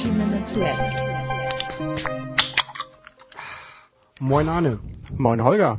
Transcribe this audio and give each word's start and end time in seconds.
Dirty 0.00 0.12
Minutes 0.16 0.56
Left. 0.56 1.80
Moin 4.18 4.48
Arne. 4.48 4.78
Moin 5.18 5.44
Holger. 5.44 5.76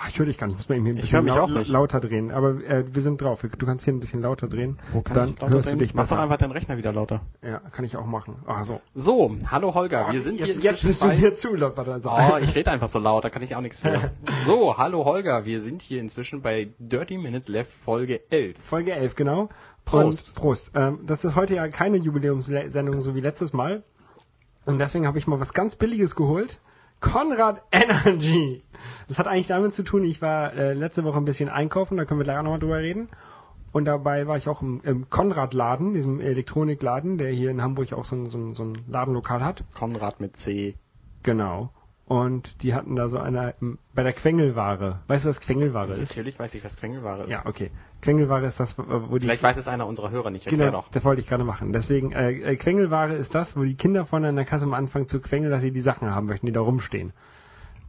Ach, 0.00 0.08
ich 0.08 0.18
höre 0.18 0.26
dich 0.26 0.38
gar 0.38 0.46
nicht. 0.46 0.54
Ich 0.54 0.58
muss 0.60 0.68
mal 0.70 0.76
eben 0.76 0.84
hier 0.86 0.94
ein 0.94 1.00
bisschen 1.00 1.24
mich 1.24 1.34
lau 1.34 1.42
auch 1.42 1.48
nicht. 1.48 1.68
lauter 1.68 2.00
drehen. 2.00 2.30
Aber 2.30 2.50
äh, 2.64 2.84
wir 2.94 3.02
sind 3.02 3.20
drauf. 3.20 3.42
Du 3.42 3.66
kannst 3.66 3.84
hier 3.84 3.92
ein 3.92 4.00
bisschen 4.00 4.22
lauter 4.22 4.46
drehen. 4.46 4.78
Wo 4.92 5.02
kann 5.02 5.14
Dann 5.14 5.28
ich 5.30 5.40
lauter 5.40 5.52
hörst 5.52 5.68
drehen? 5.68 5.78
du 5.80 5.84
dich 5.84 5.92
Mach 5.94 6.08
doch 6.08 6.18
einfach 6.18 6.38
deinen 6.38 6.52
Rechner 6.52 6.78
wieder 6.78 6.92
lauter. 6.92 7.20
Ja, 7.42 7.58
kann 7.58 7.84
ich 7.84 7.96
auch 7.96 8.06
machen. 8.06 8.36
Ah, 8.46 8.64
so. 8.64 8.80
So, 8.94 9.36
hallo 9.50 9.74
Holger, 9.74 10.12
wir 10.12 10.20
sind 10.22 10.38
jetzt, 10.40 10.52
hier 10.52 10.62
jetzt 10.62 10.86
bist 10.86 11.02
du 11.02 11.08
mir 11.08 11.34
zu 11.34 11.54
laut. 11.54 11.76
Also. 11.78 12.10
Oh, 12.10 12.38
ich 12.40 12.54
rede 12.54 12.70
einfach 12.70 12.88
so 12.88 13.00
laut, 13.00 13.24
da 13.24 13.30
kann 13.30 13.42
ich 13.42 13.54
auch 13.56 13.60
nichts 13.60 13.80
für. 13.80 14.12
So, 14.46 14.78
hallo 14.78 15.04
Holger, 15.04 15.44
wir 15.44 15.60
sind 15.60 15.82
hier 15.82 16.00
inzwischen 16.00 16.40
bei 16.42 16.68
Dirty 16.78 17.18
Minutes 17.18 17.48
Left 17.48 17.70
Folge 17.72 18.22
11. 18.30 18.56
Folge 18.58 18.92
11, 18.92 19.14
genau. 19.16 19.48
Prost. 19.90 20.28
Und 20.28 20.34
Prost. 20.34 20.72
Ähm, 20.74 21.00
das 21.06 21.24
ist 21.24 21.34
heute 21.34 21.54
ja 21.54 21.68
keine 21.68 21.96
Jubiläumssendung 21.96 23.00
so 23.00 23.14
wie 23.14 23.20
letztes 23.20 23.52
Mal. 23.52 23.82
Und 24.64 24.78
deswegen 24.78 25.06
habe 25.06 25.18
ich 25.18 25.26
mal 25.26 25.40
was 25.40 25.54
ganz 25.54 25.76
Billiges 25.76 26.14
geholt. 26.14 26.60
Konrad 27.00 27.62
Energy. 27.70 28.62
Das 29.06 29.18
hat 29.18 29.26
eigentlich 29.26 29.46
damit 29.46 29.74
zu 29.74 29.82
tun, 29.82 30.04
ich 30.04 30.20
war 30.20 30.52
äh, 30.52 30.72
letzte 30.74 31.04
Woche 31.04 31.18
ein 31.18 31.24
bisschen 31.24 31.48
einkaufen, 31.48 31.96
da 31.96 32.04
können 32.04 32.20
wir 32.20 32.24
gleich 32.24 32.38
auch 32.38 32.42
nochmal 32.42 32.58
drüber 32.58 32.78
reden. 32.78 33.08
Und 33.70 33.84
dabei 33.84 34.26
war 34.26 34.36
ich 34.36 34.48
auch 34.48 34.62
im, 34.62 34.80
im 34.82 35.10
Konrad-Laden, 35.10 35.94
diesem 35.94 36.20
Elektronikladen, 36.20 37.18
der 37.18 37.30
hier 37.30 37.50
in 37.50 37.62
Hamburg 37.62 37.92
auch 37.92 38.04
so 38.04 38.16
ein, 38.16 38.30
so 38.30 38.38
ein, 38.38 38.54
so 38.54 38.64
ein 38.64 38.78
Ladenlokal 38.88 39.44
hat. 39.44 39.64
Konrad 39.74 40.20
mit 40.20 40.36
C. 40.36 40.74
Genau. 41.22 41.70
Und 42.06 42.62
die 42.62 42.74
hatten 42.74 42.96
da 42.96 43.10
so 43.10 43.18
eine, 43.18 43.54
bei 43.94 44.02
der 44.02 44.14
Quengelware. 44.14 45.00
Weißt 45.06 45.26
du, 45.26 45.28
was 45.28 45.40
Quengelware 45.40 45.94
ist? 45.94 46.10
Natürlich 46.10 46.38
weiß 46.38 46.54
ich, 46.54 46.64
was 46.64 46.78
Quengelware 46.78 47.24
ist. 47.24 47.30
Ja, 47.30 47.42
okay. 47.44 47.70
Quengelware 48.00 48.46
ist 48.46 48.60
das, 48.60 48.76
wo 48.78 49.18
die... 49.18 49.24
Vielleicht 49.24 49.42
weiß 49.42 49.56
es 49.56 49.66
einer 49.68 49.86
unserer 49.86 50.10
Hörer 50.10 50.30
nicht, 50.30 50.46
erklär 50.46 50.66
Genau, 50.66 50.82
doch. 50.82 50.90
das 50.90 51.04
wollte 51.04 51.20
ich 51.20 51.26
gerade 51.26 51.44
machen. 51.44 51.72
Deswegen, 51.72 52.12
äh, 52.12 52.30
äh, 52.30 52.56
Quengelware 52.56 53.14
ist 53.14 53.34
das, 53.34 53.56
wo 53.56 53.64
die 53.64 53.74
Kinder 53.74 54.06
vorne 54.06 54.28
an 54.28 54.36
der 54.36 54.44
Kasse 54.44 54.64
am 54.64 54.74
Anfang 54.74 55.08
zu 55.08 55.20
quengeln, 55.20 55.50
dass 55.50 55.62
sie 55.62 55.72
die 55.72 55.80
Sachen 55.80 56.14
haben 56.14 56.26
möchten, 56.26 56.46
die 56.46 56.52
da 56.52 56.60
rumstehen. 56.60 57.12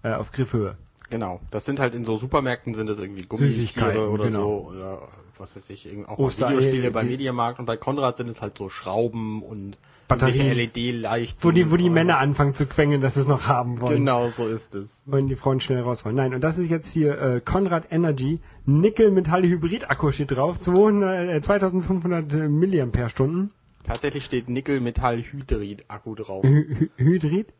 Äh, 0.04 0.14
auf 0.14 0.32
Griffhöhe. 0.32 0.78
Genau, 1.10 1.42
das 1.52 1.66
sind 1.66 1.80
halt 1.80 1.96
in 1.96 2.06
so 2.06 2.18
Supermärkten 2.18 2.74
sind 2.76 2.88
das 2.88 3.00
irgendwie 3.00 3.24
Gummitiere 3.24 4.10
oder 4.10 4.26
genau. 4.26 4.40
so 4.40 4.70
oder 4.70 5.08
was 5.38 5.56
weiß 5.56 5.70
ich, 5.72 5.90
auch 6.08 6.18
Oster- 6.20 6.50
Videospiele 6.50 6.88
äh, 6.88 6.92
beim 6.92 7.06
die- 7.08 7.14
Mediamarkt 7.14 7.60
und 7.60 7.66
bei 7.66 7.78
Konrad 7.78 8.18
sind 8.18 8.30
es 8.30 8.42
halt 8.42 8.58
so 8.58 8.70
Schrauben 8.70 9.42
und 9.42 9.78
Batterien. 10.10 10.48
irgendwelche 10.48 10.92
LED-Leicht. 10.92 11.38
Wo 11.44 11.52
die, 11.52 11.72
wo 11.72 11.78
die 11.78 11.90
Männer 11.90 12.18
anfangen 12.18 12.54
zu 12.54 12.66
quengeln, 12.66 13.00
dass 13.00 13.14
sie 13.14 13.22
es 13.22 13.28
noch 13.28 13.48
haben 13.48 13.80
wollen. 13.80 14.00
Genau, 14.00 14.28
so 14.28 14.48
ist 14.48 14.76
es. 14.76 15.04
Wollen 15.06 15.28
die 15.28 15.36
Frauen 15.36 15.62
schnell 15.62 15.82
raus 15.82 16.04
wollen. 16.04 16.16
Nein, 16.16 16.34
und 16.34 16.42
das 16.42 16.58
ist 16.58 16.70
jetzt 16.70 16.92
hier 16.92 17.22
äh, 17.22 17.42
Konrad 17.42 17.92
Energy. 17.92 18.40
Nickel-Metall-Hybrid-Akku 18.66 20.12
steht 20.12 20.32
drauf. 20.32 20.60
200, 20.60 21.30
äh, 21.30 21.42
2500 21.42 22.34
äh, 22.34 22.50
Milliampere-Stunden. 22.50 23.52
Tatsächlich 23.86 24.26
steht 24.26 24.50
Nickel-Metall-Hydrid-Akku 24.50 26.16
drauf. 26.16 26.44
Hy 26.44 26.90
Hy 26.98 27.04
Hydrid? 27.04 27.54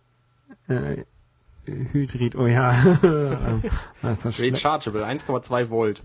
Äh, 0.68 1.04
Hydrid, 1.66 2.36
oh 2.36 2.48
ja. 2.48 2.72
Rechargeable, 4.04 5.06
1,2 5.06 5.70
Volt. 5.70 6.04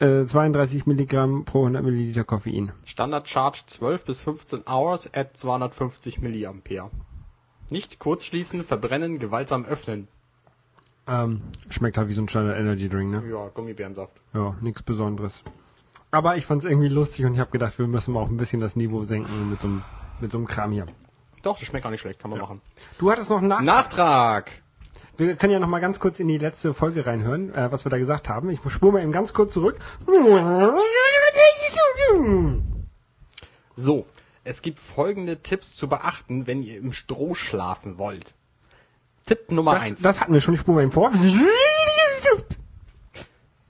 Äh, 0.00 0.24
32 0.24 0.86
Milligramm 0.86 1.44
pro 1.44 1.60
100 1.60 1.82
Milliliter 1.82 2.24
Koffein. 2.24 2.72
Standard 2.84 3.28
Charge 3.28 3.62
12 3.66 4.04
bis 4.04 4.20
15 4.20 4.64
Hours 4.66 5.12
at 5.14 5.36
250 5.36 6.20
Milliampere. 6.20 6.90
Nicht 7.70 7.98
kurzschließen, 7.98 8.64
verbrennen, 8.64 9.18
gewaltsam 9.18 9.64
öffnen. 9.64 10.08
Ähm, 11.08 11.42
schmeckt 11.68 11.98
halt 11.98 12.08
wie 12.08 12.14
so 12.14 12.22
ein 12.22 12.28
Standard 12.28 12.58
Energy 12.58 12.88
Drink, 12.88 13.10
ne? 13.10 13.22
Ja, 13.30 13.48
Gummibärensaft. 13.48 14.16
Ja, 14.34 14.56
nichts 14.60 14.82
Besonderes. 14.82 15.44
Aber 16.10 16.36
ich 16.36 16.46
fand's 16.46 16.64
irgendwie 16.64 16.88
lustig 16.88 17.24
und 17.24 17.34
ich 17.34 17.40
habe 17.40 17.50
gedacht, 17.50 17.78
wir 17.78 17.86
müssen 17.86 18.14
mal 18.14 18.20
auch 18.20 18.28
ein 18.28 18.36
bisschen 18.36 18.60
das 18.60 18.76
Niveau 18.76 19.02
senken 19.02 19.50
mit 19.50 19.60
so 19.60 19.68
einem 19.68 19.84
mit 20.20 20.32
so 20.32 20.38
einem 20.38 20.46
Kram 20.46 20.72
hier. 20.72 20.86
Doch, 21.42 21.58
das 21.58 21.66
schmeckt 21.66 21.86
auch 21.86 21.90
nicht 21.90 22.00
schlecht, 22.00 22.18
kann 22.18 22.30
man 22.30 22.40
machen. 22.40 22.60
Du 22.98 23.10
hattest 23.10 23.30
noch 23.30 23.38
einen 23.38 23.48
Nachtrag. 23.48 23.66
Nachtrag! 23.66 24.62
Wir 25.16 25.36
können 25.36 25.52
ja 25.52 25.58
noch 25.58 25.68
mal 25.68 25.80
ganz 25.80 25.98
kurz 25.98 26.20
in 26.20 26.28
die 26.28 26.38
letzte 26.38 26.74
Folge 26.74 27.06
reinhören, 27.06 27.54
äh, 27.54 27.72
was 27.72 27.84
wir 27.86 27.90
da 27.90 27.98
gesagt 27.98 28.28
haben. 28.28 28.50
Ich 28.50 28.60
spule 28.68 28.92
mal 28.92 29.02
eben 29.02 29.12
ganz 29.12 29.32
kurz 29.32 29.52
zurück. 29.52 29.78
So, 33.76 34.06
es 34.44 34.62
gibt 34.62 34.78
folgende 34.78 35.38
Tipps 35.42 35.74
zu 35.74 35.88
beachten, 35.88 36.46
wenn 36.46 36.62
ihr 36.62 36.78
im 36.78 36.92
Stroh 36.92 37.34
schlafen 37.34 37.98
wollt. 37.98 38.34
Tipp 39.26 39.50
Nummer 39.50 39.74
Das, 39.74 39.82
1. 39.82 40.02
das 40.02 40.20
hatten 40.20 40.32
wir 40.32 40.40
schon, 40.40 40.54
ich 40.54 40.60
spule 40.60 40.76
mal 40.76 40.82
eben 40.82 40.92
vor. 40.92 41.10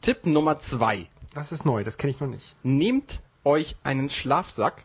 Tipp 0.01 0.27
Nummer 0.27 0.59
2. 0.59 1.09
Das 1.35 1.53
ist 1.53 1.65
neu, 1.65 1.83
das 1.85 1.97
kenne 1.97 2.11
ich 2.11 2.21
noch 2.21 2.29
nicht. 2.29 2.55
Nehmt 2.63 3.21
euch 3.45 3.77
einen 3.85 4.11
Schlafsack 4.11 4.85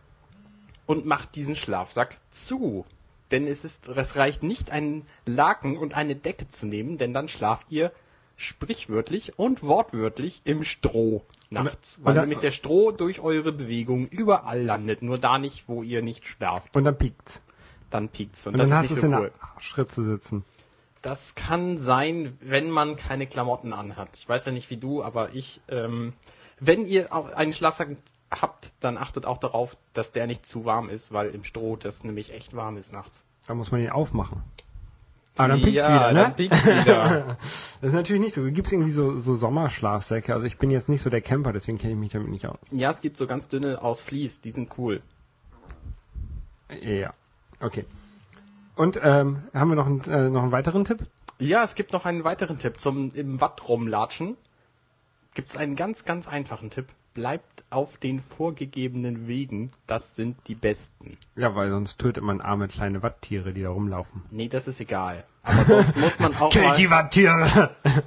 und 0.85 1.05
macht 1.05 1.35
diesen 1.35 1.55
Schlafsack 1.55 2.17
zu. 2.29 2.85
Denn 3.31 3.47
es 3.47 3.63
ist, 3.63 3.87
es 3.87 4.15
reicht 4.15 4.43
nicht, 4.43 4.71
einen 4.71 5.05
Laken 5.25 5.77
und 5.77 5.95
eine 5.95 6.15
Decke 6.15 6.49
zu 6.49 6.65
nehmen, 6.65 6.97
denn 6.97 7.13
dann 7.13 7.29
schlaft 7.29 7.71
ihr 7.71 7.91
sprichwörtlich 8.37 9.37
und 9.37 9.63
wortwörtlich 9.63 10.41
im 10.45 10.63
Stroh 10.63 11.23
nachts. 11.49 11.97
Und 11.97 12.05
Weil 12.05 12.15
da- 12.15 12.21
nämlich 12.21 12.39
der 12.39 12.51
Stroh 12.51 12.91
durch 12.91 13.19
eure 13.19 13.51
Bewegung 13.51 14.07
überall 14.07 14.61
landet, 14.61 15.01
nur 15.01 15.17
da 15.17 15.37
nicht, 15.37 15.67
wo 15.67 15.83
ihr 15.83 16.01
nicht 16.01 16.25
schlaft. 16.27 16.75
Und 16.75 16.83
dann 16.83 16.97
piekt's. 16.97 17.41
Dann 17.89 18.09
piekt's. 18.09 18.47
Und, 18.47 18.53
Und 18.53 18.59
das 18.59 18.69
dann 18.69 18.77
ist 18.79 18.83
hast 18.83 18.91
nicht 18.91 19.01
so 19.01 19.07
in 19.07 19.13
cool. 19.13 19.31
der 19.39 19.47
Arschritze 19.55 20.03
sitzen. 20.03 20.43
Das 21.01 21.35
kann 21.35 21.77
sein, 21.77 22.37
wenn 22.41 22.69
man 22.69 22.95
keine 22.95 23.27
Klamotten 23.27 23.73
anhat. 23.73 24.09
Ich 24.15 24.27
weiß 24.29 24.45
ja 24.45 24.51
nicht 24.51 24.69
wie 24.69 24.77
du, 24.77 25.03
aber 25.03 25.33
ich, 25.33 25.61
ähm, 25.69 26.13
wenn 26.59 26.85
ihr 26.85 27.11
auch 27.13 27.31
einen 27.31 27.53
Schlafsack 27.53 27.89
habt, 28.31 28.71
dann 28.79 28.97
achtet 28.97 29.25
auch 29.25 29.37
darauf, 29.37 29.77
dass 29.93 30.11
der 30.11 30.27
nicht 30.27 30.45
zu 30.45 30.65
warm 30.65 30.89
ist, 30.89 31.11
weil 31.11 31.29
im 31.29 31.43
Stroh 31.43 31.75
das 31.75 32.03
nämlich 32.03 32.33
echt 32.33 32.55
warm 32.55 32.77
ist 32.77 32.93
nachts. 32.93 33.23
Da 33.47 33.53
muss 33.53 33.71
man 33.71 33.81
ihn 33.81 33.89
aufmachen. 33.89 34.43
Aber 35.37 35.49
dann 35.49 35.61
piekt's 35.61 35.87
ja, 35.87 35.87
wieder, 35.87 36.13
ne? 36.13 36.19
dann 36.21 36.35
piekt's 36.35 36.65
wieder. 36.65 37.37
Das 37.81 37.89
ist 37.89 37.95
natürlich 37.95 38.21
nicht 38.21 38.35
so. 38.35 38.43
Gibt's 38.43 38.71
irgendwie 38.71 38.91
so, 38.91 39.17
so 39.17 39.35
Sommerschlafsäcke? 39.35 40.33
Also 40.33 40.45
ich 40.45 40.57
bin 40.57 40.69
jetzt 40.69 40.87
nicht 40.87 41.01
so 41.01 41.09
der 41.09 41.21
Camper, 41.21 41.51
deswegen 41.51 41.77
kenne 41.77 41.93
ich 41.93 41.99
mich 41.99 42.11
damit 42.11 42.29
nicht 42.29 42.45
aus. 42.45 42.59
ja, 42.69 42.89
es 42.89 43.01
gibt 43.01 43.17
so 43.17 43.27
ganz 43.27 43.47
dünne 43.47 43.81
aus 43.81 44.01
Vlies, 44.01 44.41
die 44.41 44.51
sind 44.51 44.77
cool. 44.77 45.01
Ja, 46.81 47.13
okay. 47.59 47.85
Und 48.75 48.99
ähm, 49.01 49.43
haben 49.53 49.69
wir 49.69 49.75
noch 49.75 49.87
einen, 49.87 50.01
äh, 50.01 50.29
noch 50.29 50.43
einen 50.43 50.51
weiteren 50.51 50.85
Tipp? 50.85 51.05
Ja, 51.39 51.63
es 51.63 51.75
gibt 51.75 51.91
noch 51.91 52.05
einen 52.05 52.23
weiteren 52.23 52.59
Tipp 52.59 52.79
zum 52.79 53.11
im 53.15 53.41
Watt 53.41 53.67
rumlatschen. 53.67 54.37
Gibt's 55.33 55.57
einen 55.57 55.75
ganz, 55.75 56.05
ganz 56.05 56.27
einfachen 56.27 56.69
Tipp. 56.69 56.87
Bleibt 57.13 57.63
auf 57.69 57.97
den 57.97 58.21
vorgegebenen 58.37 59.27
Wegen. 59.27 59.71
Das 59.87 60.15
sind 60.15 60.37
die 60.47 60.55
besten. 60.55 61.17
Ja, 61.35 61.55
weil 61.55 61.69
sonst 61.69 61.99
tötet 61.99 62.23
man 62.23 62.39
arme 62.41 62.67
kleine 62.67 63.03
Watttiere, 63.03 63.53
die 63.53 63.63
da 63.63 63.69
rumlaufen. 63.69 64.21
Nee, 64.31 64.47
das 64.47 64.67
ist 64.67 64.79
egal. 64.79 65.25
Aber 65.43 65.65
sonst 65.65 65.97
muss 65.97 66.19
man 66.19 66.35
auch 66.35 66.53
mal... 66.55 66.89
Watttiere! 66.89 67.75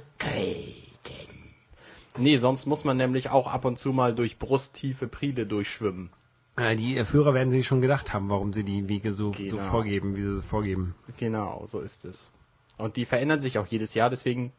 Nee, 2.17 2.37
sonst 2.37 2.65
muss 2.65 2.85
man 2.85 2.95
nämlich 2.97 3.29
auch 3.29 3.47
ab 3.51 3.65
und 3.65 3.77
zu 3.77 3.91
mal 3.91 4.15
durch 4.15 4.39
brusttiefe 4.39 5.07
Priele 5.07 5.45
durchschwimmen. 5.45 6.09
Die 6.77 7.03
Führer 7.03 7.33
werden 7.33 7.51
sich 7.51 7.67
schon 7.67 7.81
gedacht 7.81 8.13
haben, 8.13 8.29
warum 8.29 8.53
sie 8.53 8.63
die 8.63 8.87
Wege 8.87 9.11
so, 9.11 9.33
so 9.33 9.43
Genau. 9.57 9.61
vorgeben, 9.69 10.15
wie 10.15 10.21
sie 10.21 10.35
sie 10.35 10.41
vorgeben. 10.41 10.95
Genau, 11.17 11.65
so 11.67 11.81
ist 11.81 12.05
es. 12.05 12.31
Und 12.77 12.95
die 12.95 13.03
verändern 13.03 13.41
sich 13.41 13.57
auch 13.59 13.67
jedes 13.67 13.93
Jahr, 13.93 14.09
deswegen 14.09 14.53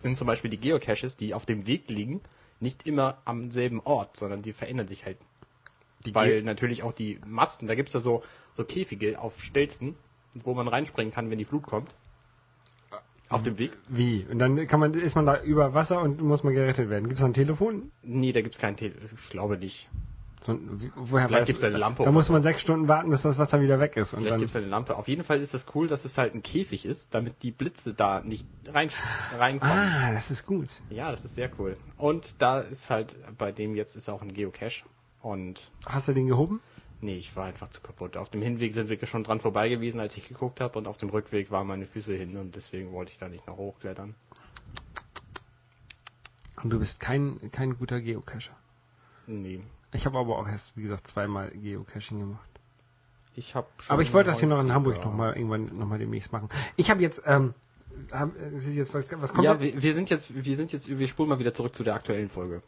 sind 0.00 0.18
zum 0.18 0.26
Beispiel 0.26 0.50
die 0.50 0.58
Geocaches, 0.58 1.16
die 1.16 1.32
auf 1.32 1.46
dem 1.46 1.66
Weg 1.66 1.88
liegen, 1.88 2.20
nicht 2.60 2.86
immer 2.86 3.18
am 3.24 3.50
selben 3.50 3.80
Ort, 3.80 4.16
sondern 4.16 4.42
die 4.42 4.52
verändern 4.52 4.88
sich 4.88 5.04
halt. 5.04 5.18
Die 6.04 6.14
Weil 6.14 6.42
natürlich 6.42 6.82
auch 6.82 6.92
die 6.92 7.18
Masten, 7.26 7.66
da 7.66 7.74
gibt's 7.74 7.92
ja 7.92 8.00
so, 8.00 8.22
so 8.54 8.64
Käfige 8.64 9.20
auf 9.20 9.42
Stelzen, 9.42 9.96
wo 10.44 10.54
man 10.54 10.68
reinspringen 10.68 11.12
kann, 11.12 11.30
wenn 11.30 11.38
die 11.38 11.44
Flut 11.44 11.64
kommt. 11.64 11.94
Auf 13.30 13.42
dem 13.42 13.58
Weg? 13.58 13.72
Wie? 13.88 14.26
Und 14.30 14.38
dann 14.38 14.66
kann 14.66 14.80
man, 14.80 14.94
ist 14.94 15.14
man 15.14 15.26
da 15.26 15.42
über 15.42 15.74
Wasser 15.74 16.00
und 16.00 16.22
muss 16.22 16.44
man 16.44 16.54
gerettet 16.54 16.88
werden. 16.88 17.08
Gibt 17.08 17.18
es 17.18 17.24
ein 17.24 17.34
Telefon? 17.34 17.90
Nee, 18.02 18.32
da 18.32 18.40
gibt's 18.40 18.58
kein 18.58 18.76
Tele 18.76 18.94
ich 19.04 19.28
glaube 19.28 19.58
nicht. 19.58 19.90
So, 20.46 20.58
woher 20.94 21.26
Vielleicht 21.26 21.42
weiß- 21.42 21.46
gibt's 21.46 21.64
eine 21.64 21.78
Lampe 21.78 22.04
Da 22.04 22.12
muss 22.12 22.28
man 22.28 22.42
sechs 22.44 22.60
Stunden 22.60 22.86
warten, 22.88 23.10
bis 23.10 23.22
das 23.22 23.38
Wasser 23.38 23.60
wieder 23.60 23.80
weg 23.80 23.96
ist. 23.96 24.12
Und 24.14 24.20
Vielleicht 24.20 24.34
dann, 24.34 24.40
gibt's 24.40 24.56
eine 24.56 24.66
Lampe. 24.66 24.96
Auf 24.96 25.08
jeden 25.08 25.24
Fall 25.24 25.40
ist 25.40 25.52
es 25.52 25.66
cool, 25.74 25.88
dass 25.88 26.04
es 26.04 26.16
halt 26.16 26.34
ein 26.34 26.42
Käfig 26.42 26.86
ist, 26.86 27.12
damit 27.14 27.42
die 27.42 27.50
Blitze 27.50 27.92
da 27.92 28.20
nicht 28.20 28.46
rein, 28.68 28.88
reinkommen. 29.36 29.76
ah, 29.76 30.12
das 30.12 30.30
ist 30.30 30.46
gut. 30.46 30.68
Ja, 30.90 31.10
das 31.10 31.24
ist 31.24 31.34
sehr 31.34 31.50
cool. 31.58 31.76
Und 31.96 32.40
da 32.40 32.60
ist 32.60 32.88
halt, 32.88 33.16
bei 33.36 33.50
dem 33.52 33.74
jetzt 33.74 33.96
ist 33.96 34.08
auch 34.08 34.22
ein 34.22 34.32
Geocache. 34.32 34.84
Und 35.22 35.72
Hast 35.86 36.06
du 36.08 36.12
den 36.12 36.28
gehoben? 36.28 36.60
nee, 37.00 37.16
ich 37.16 37.34
war 37.36 37.46
einfach 37.46 37.68
zu 37.68 37.80
kaputt. 37.80 38.16
Auf 38.16 38.28
dem 38.30 38.40
Hinweg 38.42 38.72
sind 38.72 38.88
wir 38.88 39.06
schon 39.06 39.24
dran 39.24 39.40
vorbei 39.40 39.68
gewesen, 39.68 39.98
als 40.00 40.16
ich 40.16 40.28
geguckt 40.28 40.60
habe. 40.60 40.78
Und 40.78 40.86
auf 40.86 40.98
dem 40.98 41.10
Rückweg 41.10 41.50
waren 41.50 41.66
meine 41.66 41.86
Füße 41.86 42.14
hin 42.14 42.36
und 42.36 42.54
deswegen 42.56 42.92
wollte 42.92 43.10
ich 43.12 43.18
da 43.18 43.28
nicht 43.28 43.46
noch 43.48 43.56
hochklettern. 43.56 44.14
Und 46.62 46.70
du 46.70 46.78
bist 46.78 47.00
kein, 47.00 47.50
kein 47.52 47.76
guter 47.78 48.00
Geocacher. 48.00 48.52
Nee. 49.28 49.60
Ich 49.92 50.06
habe 50.06 50.18
aber 50.18 50.38
auch 50.38 50.48
erst, 50.48 50.76
wie 50.76 50.82
gesagt, 50.82 51.06
zweimal 51.06 51.50
Geocaching 51.50 52.18
gemacht. 52.18 52.48
Ich 53.34 53.54
habe 53.54 53.68
schon 53.78 53.94
Aber 53.94 54.02
ich 54.02 54.12
wollte 54.12 54.30
das 54.30 54.40
hier 54.40 54.48
noch 54.48 54.60
in 54.60 54.72
Hamburg 54.72 55.04
noch 55.04 55.14
mal 55.14 55.34
irgendwann 55.34 55.78
noch 55.78 55.86
mal 55.86 55.98
demnächst 55.98 56.32
machen. 56.32 56.48
Ich 56.76 56.90
habe 56.90 57.00
jetzt 57.00 57.22
ähm, 57.24 57.54
haben, 58.12 58.32
es 58.56 58.66
ist 58.66 58.74
jetzt 58.74 58.94
was, 58.94 59.06
was 59.12 59.32
kommt 59.32 59.44
Ja, 59.44 59.60
wir, 59.60 59.80
wir 59.80 59.94
sind 59.94 60.10
jetzt, 60.10 60.44
wir 60.44 60.56
sind 60.56 60.72
jetzt, 60.72 60.98
wir 60.98 61.08
spulen 61.08 61.28
mal 61.28 61.38
wieder 61.38 61.54
zurück 61.54 61.74
zu 61.74 61.84
der 61.84 61.94
aktuellen 61.94 62.28
Folge. 62.28 62.62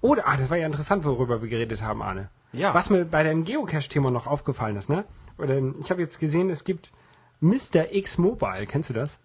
Oder, 0.00 0.28
ah, 0.28 0.36
das 0.36 0.50
war 0.50 0.56
ja 0.56 0.66
interessant, 0.66 1.04
worüber 1.04 1.42
wir 1.42 1.48
geredet 1.48 1.82
haben, 1.82 2.02
Arne. 2.02 2.30
Ja. 2.52 2.74
Was 2.74 2.90
mir 2.90 3.04
bei 3.04 3.22
dem 3.22 3.44
Geocache-Thema 3.44 4.10
noch 4.10 4.26
aufgefallen 4.26 4.76
ist, 4.76 4.88
ne? 4.88 5.04
Oder, 5.38 5.60
ich 5.80 5.90
habe 5.90 6.00
jetzt 6.00 6.20
gesehen, 6.20 6.50
es 6.50 6.64
gibt 6.64 6.92
Mr. 7.40 7.92
X 7.92 8.18
Mobile. 8.18 8.66
Kennst 8.66 8.90
du 8.90 8.94
das? 8.94 9.18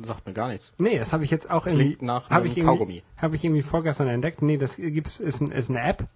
Sagt 0.00 0.26
mir 0.26 0.32
gar 0.32 0.48
nichts. 0.48 0.72
Nee, 0.78 0.98
das 0.98 1.12
habe 1.12 1.24
ich 1.24 1.30
jetzt 1.30 1.50
auch 1.50 1.66
irgendwie. 1.66 1.96
Klingt 1.96 2.02
nach 2.02 2.30
hab 2.30 2.44
ich 2.44 2.54
Kaugummi. 2.54 3.02
Habe 3.16 3.34
ich 3.34 3.44
irgendwie 3.44 3.62
vorgestern 3.62 4.06
entdeckt. 4.08 4.42
Nee, 4.42 4.56
das 4.56 4.76
gibt's, 4.76 5.18
ist, 5.18 5.40
ein, 5.40 5.50
ist 5.50 5.70
eine 5.70 5.82
App. 5.82 6.06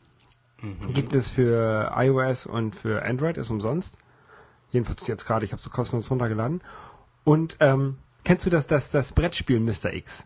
Mhm. 0.61 0.93
Gibt 0.95 1.15
es 1.15 1.29
für 1.29 1.93
iOS 1.97 2.47
und 2.47 2.77
für 2.77 3.05
Android, 3.05 3.37
ist 3.37 3.51
umsonst. 3.51 3.99
Jedenfalls 4.71 5.07
jetzt 5.09 5.27
gerade, 5.27 5.45
ich 5.45 5.53
habe 5.53 5.61
so 5.61 5.69
kostenlos 5.69 6.11
runtergeladen. 6.11 6.63
Und 7.25 7.57
ähm, 7.59 7.99
kennst 8.25 8.47
du 8.47 8.51
das, 8.51 8.69
das, 8.69 8.91
das 8.91 9.13
Brettspiel 9.13 9.59
Mr. 9.59 9.93
X? 9.93 10.25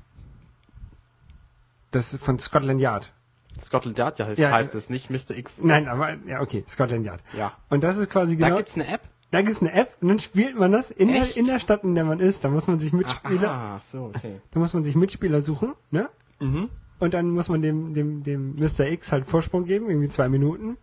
Das 1.91 2.13
ist 2.13 2.23
von 2.23 2.39
Scotland 2.39 2.81
Yard. 2.81 3.13
Scotland 3.59 3.97
Yard 3.97 4.19
ja, 4.19 4.27
heißt, 4.27 4.39
Ja, 4.39 4.51
heißt 4.51 4.75
es 4.75 4.91
nicht 4.91 5.09
Mr. 5.09 5.31
X. 5.31 5.65
Nein, 5.65 5.89
aber 5.89 6.15
ja, 6.27 6.43
okay, 6.43 6.63
Scotland 6.69 7.07
Yard. 7.07 7.23
Ja. 7.33 7.53
Und 7.71 7.83
das 7.83 7.97
ist 7.97 8.11
quasi 8.11 8.37
genau. 8.37 8.51
Da 8.51 8.57
gibt's 8.57 8.75
eine 8.75 8.87
App? 8.87 9.01
Da 9.31 9.43
gibt's 9.43 9.61
eine 9.61 9.73
App 9.73 9.97
und 10.01 10.09
dann 10.09 10.19
spielt 10.21 10.57
man 10.59 10.73
das 10.73 10.91
in 10.91 11.09
der, 11.09 11.37
in 11.37 11.47
der 11.47 11.59
Stadt, 11.61 11.83
in 11.85 11.95
der 11.95 12.05
man 12.05 12.21
ist. 12.21 12.45
Da 12.45 12.49
muss 12.49 12.67
man 12.69 12.79
sich 12.81 12.93
Mitspieler, 12.93 13.51
Ah, 13.51 13.81
so, 13.81 14.13
okay. 14.15 14.41
da 14.53 14.61
muss 14.61 14.73
man 14.73 14.85
sich 14.85 14.95
Mitspieler 14.95 15.43
suchen, 15.43 15.73
ne? 15.91 16.09
Mhm. 16.41 16.71
Und 16.99 17.13
dann 17.15 17.29
muss 17.31 17.49
man 17.49 17.61
dem, 17.61 17.93
dem, 17.93 18.23
dem 18.23 18.55
Mr. 18.57 18.87
X 18.87 19.13
halt 19.13 19.27
Vorsprung 19.27 19.65
geben, 19.65 19.89
irgendwie 19.91 20.09
zwei 20.09 20.29
Minuten. 20.29 20.77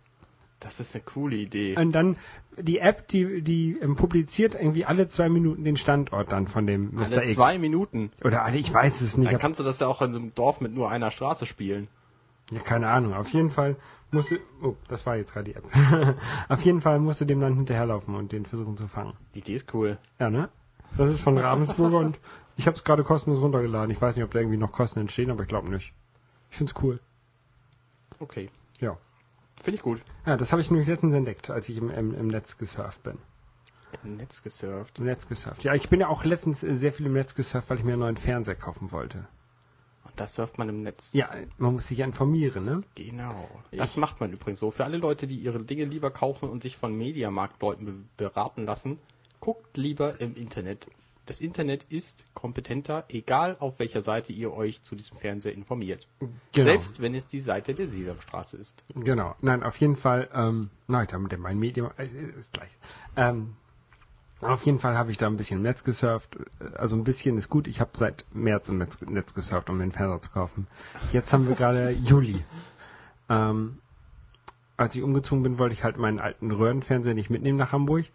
Das 0.60 0.78
ist 0.80 0.94
eine 0.94 1.04
coole 1.04 1.36
Idee. 1.36 1.76
Und 1.76 1.92
dann 1.92 2.16
die 2.56 2.78
App, 2.78 3.08
die, 3.08 3.42
die 3.42 3.76
ähm, 3.82 3.96
publiziert 3.96 4.54
irgendwie 4.54 4.84
alle 4.84 5.08
zwei 5.08 5.28
Minuten 5.28 5.64
den 5.64 5.76
Standort 5.76 6.30
dann 6.32 6.46
von 6.46 6.66
dem 6.66 6.94
Mr. 6.94 7.02
Alle 7.06 7.22
X. 7.24 7.34
zwei 7.34 7.58
Minuten. 7.58 8.12
Oder 8.22 8.44
alle, 8.44 8.58
ich 8.58 8.72
weiß 8.72 9.00
es 9.00 9.16
nicht. 9.18 9.30
Dann 9.30 9.38
kannst 9.40 9.58
du 9.60 9.64
das 9.64 9.80
ja 9.80 9.88
auch 9.88 10.00
in 10.02 10.12
so 10.12 10.18
einem 10.20 10.34
Dorf 10.34 10.60
mit 10.60 10.72
nur 10.72 10.88
einer 10.90 11.10
Straße 11.10 11.46
spielen. 11.46 11.88
Ja, 12.50 12.60
keine 12.60 12.88
Ahnung. 12.88 13.14
Auf 13.14 13.30
jeden 13.30 13.50
Fall 13.50 13.76
musst 14.10 14.30
du, 14.30 14.36
oh, 14.62 14.76
das 14.88 15.06
war 15.06 15.16
jetzt 15.16 15.32
gerade 15.32 15.50
die 15.52 15.56
App. 15.56 15.64
Auf 16.48 16.60
jeden 16.62 16.80
Fall 16.80 17.00
musst 17.00 17.20
du 17.20 17.24
dem 17.24 17.40
dann 17.40 17.54
hinterherlaufen 17.54 18.14
und 18.14 18.32
den 18.32 18.46
versuchen 18.46 18.76
zu 18.76 18.88
fangen. 18.88 19.14
Die 19.34 19.40
Idee 19.40 19.54
ist 19.54 19.72
cool. 19.74 19.98
Ja, 20.18 20.30
ne? 20.30 20.48
Das 20.96 21.10
ist 21.10 21.22
von 21.22 21.36
Ravensburger 21.36 21.98
und 21.98 22.18
ich 22.56 22.66
habe 22.66 22.76
es 22.76 22.84
gerade 22.84 23.02
kostenlos 23.02 23.42
runtergeladen. 23.42 23.90
Ich 23.90 24.00
weiß 24.00 24.14
nicht, 24.14 24.24
ob 24.24 24.30
da 24.30 24.38
irgendwie 24.38 24.58
noch 24.58 24.72
Kosten 24.72 25.00
entstehen, 25.00 25.30
aber 25.30 25.42
ich 25.42 25.48
glaube 25.48 25.68
nicht. 25.70 25.92
Ich 26.50 26.56
find's 26.56 26.74
cool. 26.82 27.00
Okay. 28.20 28.50
Ja. 28.78 28.96
Finde 29.60 29.76
ich 29.76 29.82
gut. 29.82 30.02
Ja, 30.24 30.36
das 30.36 30.52
habe 30.52 30.62
ich 30.62 30.70
nämlich 30.70 30.88
letztens 30.88 31.14
entdeckt, 31.14 31.50
als 31.50 31.68
ich 31.68 31.78
im, 31.78 31.90
im, 31.90 32.14
im 32.14 32.28
Netz 32.28 32.58
gesurft 32.58 33.02
bin. 33.02 33.18
Im 34.04 34.16
Netz 34.16 34.42
gesurft. 34.42 34.98
Im 34.98 35.06
Netz 35.06 35.26
gesurft. 35.26 35.64
Ja, 35.64 35.74
ich 35.74 35.88
bin 35.88 36.00
ja 36.00 36.08
auch 36.08 36.24
letztens 36.24 36.60
sehr 36.60 36.92
viel 36.92 37.06
im 37.06 37.12
Netz 37.12 37.34
gesurft, 37.34 37.70
weil 37.70 37.78
ich 37.78 37.84
mir 37.84 37.92
einen 37.92 38.00
neuen 38.00 38.16
Fernseher 38.16 38.54
kaufen 38.54 38.92
wollte. 38.92 39.26
Das 40.16 40.34
surft 40.34 40.58
man 40.58 40.68
im 40.68 40.82
Netz. 40.82 41.12
Ja, 41.12 41.30
man 41.58 41.72
muss 41.74 41.88
sich 41.88 41.98
ja 41.98 42.06
informieren, 42.06 42.64
ne? 42.64 42.80
Genau. 42.94 43.48
Das 43.72 43.92
Ich- 43.92 43.96
macht 43.96 44.20
man 44.20 44.32
übrigens 44.32 44.60
so. 44.60 44.70
Für 44.70 44.84
alle 44.84 44.96
Leute, 44.98 45.26
die 45.26 45.36
ihre 45.36 45.62
Dinge 45.62 45.84
lieber 45.84 46.10
kaufen 46.10 46.48
und 46.48 46.62
sich 46.62 46.76
von 46.76 46.96
Mediamarktleuten 46.96 47.84
be 47.86 47.94
beraten 48.16 48.64
lassen, 48.64 48.98
guckt 49.40 49.76
lieber 49.76 50.20
im 50.20 50.36
Internet. 50.36 50.86
Das 51.26 51.40
Internet 51.40 51.84
ist 51.88 52.26
kompetenter, 52.34 53.04
egal 53.08 53.56
auf 53.58 53.78
welcher 53.78 54.02
Seite 54.02 54.32
ihr 54.32 54.52
euch 54.52 54.82
zu 54.82 54.94
diesem 54.94 55.16
Fernseher 55.16 55.54
informiert. 55.54 56.06
Genau. 56.20 56.30
Selbst 56.52 57.00
wenn 57.00 57.14
es 57.14 57.26
die 57.26 57.40
Seite 57.40 57.74
der 57.74 57.88
Sesamstraße 57.88 58.58
ist. 58.58 58.84
Genau. 58.94 59.34
Nein, 59.40 59.62
auf 59.62 59.76
jeden 59.78 59.96
Fall, 59.96 60.28
ähm, 60.34 60.68
nein, 60.86 61.08
damit 61.10 61.38
mein 61.38 61.58
Medium, 61.58 61.90
äh, 61.96 62.04
ist 62.38 62.52
gleich. 62.52 62.70
Ähm, 63.16 63.56
auf 64.40 64.62
jeden 64.64 64.78
Fall 64.78 64.96
habe 64.96 65.10
ich 65.10 65.18
da 65.18 65.26
ein 65.26 65.36
bisschen 65.36 65.58
im 65.58 65.62
Netz 65.62 65.84
gesurft. 65.84 66.38
Also 66.74 66.96
ein 66.96 67.04
bisschen 67.04 67.38
ist 67.38 67.48
gut. 67.48 67.66
Ich 67.66 67.80
habe 67.80 67.90
seit 67.94 68.24
März 68.32 68.68
im 68.68 68.78
Netz, 68.78 69.34
gesurft, 69.34 69.70
um 69.70 69.78
den 69.78 69.92
Fernseher 69.92 70.20
zu 70.20 70.30
kaufen. 70.30 70.66
Jetzt 71.12 71.32
haben 71.32 71.48
wir 71.48 71.54
gerade 71.54 71.90
Juli. 72.04 72.44
Ähm, 73.28 73.78
als 74.76 74.94
ich 74.94 75.02
umgezogen 75.02 75.42
bin, 75.42 75.58
wollte 75.58 75.72
ich 75.72 75.84
halt 75.84 75.96
meinen 75.96 76.20
alten 76.20 76.50
Röhrenfernseher 76.50 77.14
nicht 77.14 77.30
mitnehmen 77.30 77.58
nach 77.58 77.72
Hamburg 77.72 78.06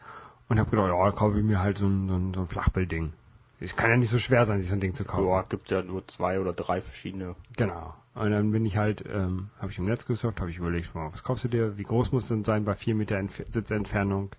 und 0.50 0.60
habe 0.60 0.69
gedacht, 0.69 0.89
ja, 0.89 1.12
kaufe 1.12 1.38
ich 1.38 1.44
mir 1.44 1.62
halt 1.62 1.77
so 1.77 1.88
ein, 1.88 2.07
so 2.07 2.16
ein, 2.16 2.33
so 2.33 2.42
ein 2.42 2.48
Flachbildding. 2.48 3.13
Es 3.62 3.75
kann 3.75 3.89
ja 3.89 3.98
nicht 3.98 4.10
so 4.10 4.19
schwer 4.19 4.45
sein, 4.45 4.60
sich 4.62 4.69
so 4.69 4.75
ein 4.75 4.80
Ding 4.80 4.94
zu 4.94 5.04
kaufen. 5.04 5.27
Ja, 5.27 5.42
gibt 5.44 5.69
ja 5.69 5.81
nur 5.81 6.07
zwei 6.07 6.39
oder 6.39 6.54
drei 6.54 6.81
verschiedene. 6.81 7.36
Genau. 7.57 7.94
Und 8.16 8.31
dann 8.31 8.51
bin 8.51 8.66
ich 8.66 8.77
halt, 8.77 9.04
ähm, 9.12 9.50
habe 9.60 9.71
ich 9.71 9.77
im 9.77 9.86
Netz 9.86 10.06
gesurft, 10.06 10.39
habe 10.39 10.50
ich 10.50 10.57
überlegt, 10.57 10.92
was 10.94 11.24
kaufst 11.24 11.44
du 11.44 11.48
dir, 11.48 11.77
wie 11.77 11.83
groß 11.83 12.12
muss 12.12 12.27
denn 12.27 12.44
sein 12.44 12.66
bei 12.66 12.75
4 12.75 12.95
Meter 12.95 13.18
Entf 13.18 13.44
Sitzentfernung. 13.50 14.31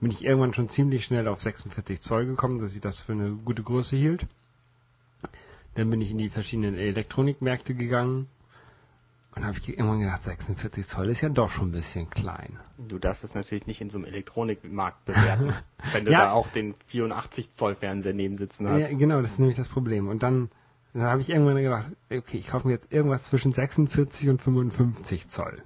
Bin 0.00 0.10
ich 0.10 0.24
irgendwann 0.24 0.52
schon 0.52 0.68
ziemlich 0.68 1.04
schnell 1.04 1.26
auf 1.28 1.40
46 1.40 2.00
Zoll 2.00 2.26
gekommen, 2.26 2.60
dass 2.60 2.74
ich 2.74 2.80
das 2.80 3.00
für 3.00 3.12
eine 3.12 3.30
gute 3.30 3.62
Größe 3.62 3.96
hielt. 3.96 4.26
Dann 5.74 5.90
bin 5.90 6.00
ich 6.00 6.10
in 6.10 6.18
die 6.18 6.28
verschiedenen 6.30 6.74
Elektronikmärkte 6.74 7.74
gegangen 7.74 8.28
und 9.34 9.44
habe 9.44 9.58
ich 9.58 9.68
irgendwann 9.68 10.00
gedacht, 10.00 10.22
46 10.22 10.86
Zoll 10.86 11.10
ist 11.10 11.20
ja 11.20 11.28
doch 11.28 11.50
schon 11.50 11.68
ein 11.68 11.72
bisschen 11.72 12.08
klein. 12.08 12.58
Du 12.78 12.98
darfst 12.98 13.24
es 13.24 13.34
natürlich 13.34 13.66
nicht 13.66 13.80
in 13.82 13.90
so 13.90 13.98
einem 13.98 14.06
Elektronikmarkt 14.06 15.04
bewerten, 15.04 15.52
wenn 15.92 16.04
du 16.06 16.12
Ja. 16.12 16.20
da 16.20 16.32
auch 16.32 16.48
den 16.48 16.74
84 16.86 17.50
Zoll 17.52 17.74
Fernseher 17.74 18.14
neben 18.14 18.36
sitzen 18.38 18.68
hast. 18.68 18.90
Ja, 18.90 18.96
genau, 18.96 19.20
das 19.20 19.32
ist 19.32 19.38
nämlich 19.38 19.56
das 19.56 19.68
Problem. 19.68 20.08
Und 20.08 20.22
dann, 20.22 20.48
dann 20.94 21.02
habe 21.04 21.20
ich 21.20 21.28
irgendwann 21.30 21.56
gedacht, 21.56 21.88
okay, 22.10 22.38
ich 22.38 22.48
kaufe 22.48 22.66
mir 22.68 22.74
jetzt 22.74 22.90
irgendwas 22.92 23.24
zwischen 23.24 23.52
46 23.52 24.28
und 24.30 24.40
55 24.42 25.28
Zoll. 25.28 25.62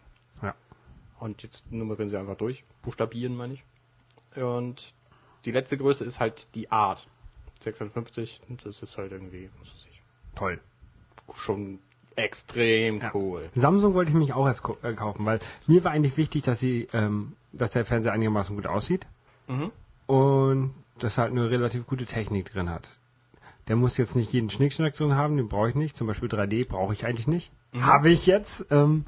Und 1.20 1.42
jetzt 1.42 1.70
nummerieren 1.72 2.08
sie 2.08 2.18
einfach 2.18 2.36
durch. 2.36 2.64
Buchstabieren, 2.82 3.36
meine 3.36 3.54
ich. 3.54 3.64
Und 4.40 4.92
die 5.44 5.50
letzte 5.50 5.76
Größe 5.76 6.04
ist 6.04 6.20
halt 6.20 6.54
die 6.54 6.70
Art. 6.70 7.08
650, 7.60 8.40
das 8.62 8.82
ist 8.82 8.96
halt 8.98 9.10
irgendwie, 9.10 9.50
was 9.58 9.72
weiß 9.74 9.88
ich, 9.90 10.00
Toll. 10.36 10.60
schon 11.36 11.80
extrem 12.14 13.00
Ja. 13.00 13.10
cool. 13.14 13.48
Samsung 13.56 13.94
wollte 13.94 14.10
ich 14.12 14.16
mich 14.16 14.32
auch 14.32 14.46
erst 14.46 14.62
äh, 14.82 14.92
kaufen, 14.92 15.24
weil 15.26 15.40
mir 15.66 15.82
war 15.84 15.90
eigentlich 15.92 16.16
wichtig, 16.16 16.44
dass 16.44 16.60
sie, 16.60 16.86
ähm, 16.92 17.32
dass 17.52 17.70
der 17.70 17.84
Fernseher 17.84 18.12
einigermaßen 18.12 18.54
gut 18.54 18.66
aussieht 18.66 19.06
Mhm. 19.48 19.72
und 20.06 20.74
dass 21.00 21.18
er 21.18 21.22
halt 21.24 21.32
eine 21.32 21.50
relativ 21.50 21.86
gute 21.86 22.06
Technik 22.06 22.52
drin 22.52 22.70
hat. 22.70 22.90
Der 23.66 23.76
muss 23.76 23.96
jetzt 23.98 24.14
nicht 24.16 24.32
jeden 24.32 24.50
Schnickschnack 24.50 24.94
drin 24.94 25.14
haben, 25.16 25.36
den 25.36 25.48
brauche 25.48 25.68
ich 25.68 25.74
nicht. 25.74 25.96
Zum 25.96 26.06
Beispiel 26.06 26.28
3D 26.28 26.64
brauche 26.66 26.92
ich 26.92 27.04
eigentlich 27.04 27.26
nicht. 27.28 27.52
Mhm. 27.72 27.84
Habe 27.84 28.10
ich 28.10 28.24
jetzt, 28.26 28.66
ähm, 28.70 29.04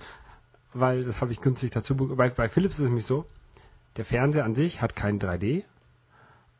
weil 0.72 1.04
das 1.04 1.20
habe 1.20 1.32
ich 1.32 1.40
günstig 1.40 1.70
dazu. 1.70 1.96
be- 1.96 2.14
Bei, 2.16 2.30
bei 2.30 2.48
Philips 2.48 2.74
ist 2.74 2.80
es 2.80 2.86
nämlich 2.88 3.06
so, 3.06 3.26
der 3.96 4.04
Fernseher 4.04 4.44
an 4.44 4.54
sich 4.54 4.80
hat 4.82 4.94
kein 4.96 5.18
3D, 5.18 5.64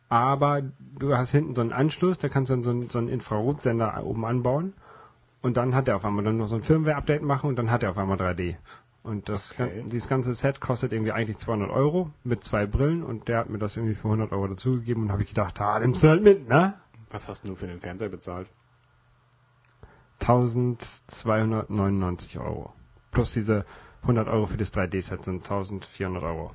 aber 0.08 0.62
du 0.98 1.16
hast 1.16 1.30
hinten 1.30 1.54
so 1.54 1.60
einen 1.60 1.72
Anschluss, 1.72 2.18
da 2.18 2.28
kannst 2.28 2.50
du 2.50 2.54
dann 2.54 2.62
so 2.64 2.70
einen, 2.70 2.88
so 2.90 2.98
einen 2.98 3.08
Infrarotsender 3.08 4.02
oben 4.04 4.24
anbauen 4.24 4.74
und 5.42 5.56
dann 5.56 5.74
hat 5.74 5.88
er 5.88 5.96
auf 5.96 6.04
einmal 6.04 6.24
dann 6.24 6.38
noch 6.38 6.48
so 6.48 6.56
ein 6.56 6.62
Firmware-Update 6.64 7.22
machen 7.22 7.48
und 7.48 7.56
dann 7.56 7.70
hat 7.70 7.82
er 7.82 7.90
auf 7.90 7.98
einmal 7.98 8.16
3D. 8.18 8.56
Und 9.02 9.30
das, 9.30 9.52
Okay. 9.52 9.82
dieses 9.86 10.08
ganze 10.08 10.34
Set 10.34 10.60
kostet 10.60 10.92
irgendwie 10.92 11.12
eigentlich 11.12 11.38
200 11.38 11.70
Euro 11.70 12.10
mit 12.22 12.44
zwei 12.44 12.66
Brillen 12.66 13.02
und 13.02 13.28
der 13.28 13.38
hat 13.38 13.48
mir 13.48 13.58
das 13.58 13.76
irgendwie 13.76 13.94
für 13.94 14.08
100 14.08 14.32
Euro 14.32 14.48
dazugegeben 14.48 15.04
und 15.04 15.12
habe 15.12 15.22
ich 15.22 15.28
gedacht, 15.28 15.58
ah, 15.60 15.78
nimmst 15.78 16.02
du 16.02 16.08
halt 16.08 16.22
mit, 16.22 16.48
ne? 16.48 16.74
Was 17.10 17.28
hast 17.28 17.48
du 17.48 17.54
für 17.54 17.66
den 17.66 17.80
Fernseher 17.80 18.10
bezahlt? 18.10 18.48
1299 20.20 22.38
Euro. 22.38 22.72
Plus 23.10 23.32
diese 23.32 23.64
100 24.02 24.28
Euro 24.28 24.46
für 24.46 24.56
das 24.56 24.72
3D-Set 24.72 25.24
sind 25.24 25.42
1400 25.42 26.22
Euro. 26.22 26.52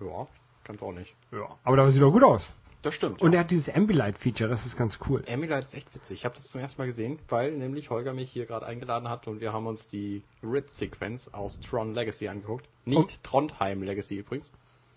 Ja, 0.00 0.26
ganz 0.64 0.82
auch 0.82 0.92
nicht. 0.92 1.14
Ja. 1.32 1.48
Aber 1.64 1.76
da 1.76 1.90
sieht 1.90 2.02
doch 2.02 2.12
gut 2.12 2.24
aus. 2.24 2.46
Das 2.82 2.94
stimmt. 2.94 3.20
Und 3.20 3.34
er 3.34 3.40
hat 3.40 3.50
dieses 3.50 3.68
Ambilight-Feature, 3.74 4.48
das 4.48 4.64
ist 4.64 4.76
ganz 4.76 4.98
cool. 5.06 5.22
Ambilight 5.28 5.64
ist 5.64 5.74
echt 5.74 5.94
witzig. 5.94 6.20
Ich 6.20 6.24
habe 6.24 6.34
das 6.34 6.48
zum 6.48 6.62
ersten 6.62 6.80
Mal 6.80 6.86
gesehen, 6.86 7.18
weil 7.28 7.52
nämlich 7.52 7.90
Holger 7.90 8.14
mich 8.14 8.30
hier 8.30 8.46
gerade 8.46 8.64
eingeladen 8.64 9.08
hat 9.08 9.28
und 9.28 9.40
wir 9.40 9.52
haben 9.52 9.66
uns 9.66 9.86
die 9.86 10.22
Grid-Sequenz 10.40 11.28
aus 11.28 11.60
Tron 11.60 11.92
Legacy 11.92 12.28
angeguckt. 12.28 12.66
Nicht 12.86 13.22
Trondheim 13.22 13.82
Legacy 13.82 14.16
übrigens. 14.16 14.50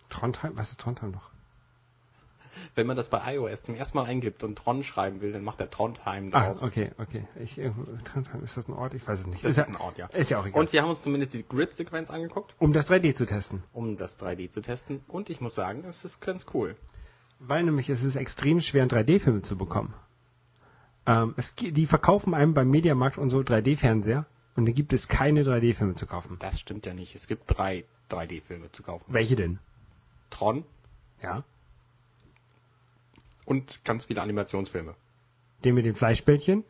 Trondheim, 0.09 0.53
was 0.55 0.71
ist 0.71 0.79
Trondheim 0.79 1.11
noch? 1.11 1.32
Wenn 2.75 2.87
man 2.87 2.95
das 2.97 3.09
bei 3.09 3.35
iOS 3.35 3.63
zum 3.63 3.75
ersten 3.75 3.97
Mal 3.97 4.05
eingibt 4.05 4.43
und 4.43 4.57
Tron 4.57 4.83
schreiben 4.83 5.21
will, 5.21 5.31
dann 5.31 5.43
macht 5.43 5.59
er 5.61 5.69
Trondheim 5.69 6.29
Ah, 6.33 6.45
draus. 6.47 6.63
okay, 6.63 6.91
okay. 6.97 7.27
Ich, 7.39 7.57
äh, 7.59 7.71
Trondheim, 8.03 8.43
ist 8.43 8.57
das 8.57 8.67
ein 8.67 8.73
Ort? 8.73 8.93
Ich 8.93 9.07
weiß 9.07 9.21
es 9.21 9.27
nicht. 9.27 9.43
Das 9.43 9.57
ist, 9.57 9.67
ist 9.69 9.75
ein 9.75 9.81
Ort, 9.81 9.97
ja. 9.97 10.09
ja, 10.11 10.17
ist 10.17 10.29
ja 10.29 10.39
auch 10.39 10.45
egal. 10.45 10.59
Und 10.61 10.73
wir 10.73 10.81
haben 10.81 10.89
uns 10.89 11.01
zumindest 11.01 11.33
die 11.33 11.43
Grid-Sequenz 11.47 12.09
angeguckt, 12.11 12.55
um 12.59 12.73
das 12.73 12.89
3D 12.89 13.13
zu 13.15 13.25
testen. 13.25 13.63
um 13.73 13.97
das 13.97 14.19
3D 14.19 14.49
zu 14.49 14.61
testen. 14.61 15.01
Und 15.07 15.29
ich 15.29 15.41
muss 15.41 15.55
sagen, 15.55 15.83
es 15.87 16.05
ist 16.05 16.19
ganz 16.21 16.45
cool. 16.53 16.75
Weil 17.39 17.63
nämlich 17.63 17.89
es 17.89 18.03
ist 18.03 18.15
extrem 18.15 18.61
schwer, 18.61 18.83
einen 18.83 18.91
3D-Film 18.91 19.43
zu 19.43 19.57
bekommen. 19.57 19.93
Ähm, 21.05 21.33
es, 21.35 21.53
die 21.55 21.85
verkaufen 21.85 22.33
einem 22.33 22.53
beim 22.53 22.69
Mediamarkt 22.69 23.17
und 23.17 23.29
so 23.29 23.39
3D-Fernseher 23.39 24.25
und 24.55 24.65
dann 24.67 24.73
gibt 24.75 24.93
es 24.93 25.07
keine 25.09 25.41
3D-Filme 25.43 25.95
zu 25.95 26.05
kaufen. 26.05 26.37
Das 26.39 26.59
stimmt 26.59 26.85
ja 26.85 26.93
nicht. 26.93 27.15
Es 27.15 27.27
gibt 27.27 27.43
drei 27.47 27.83
3D-Filme 28.09 28.71
zu 28.71 28.83
kaufen. 28.83 29.05
Welche 29.09 29.35
denn? 29.35 29.59
Tron 30.29 30.63
Ja. 31.21 31.43
Und 33.45 33.83
ganz 33.85 34.05
viele 34.05 34.21
Animationsfilme. 34.21 34.95
Den 35.63 35.75
mit 35.75 35.85
den 35.85 35.95
Fleischbällchen 35.95 36.63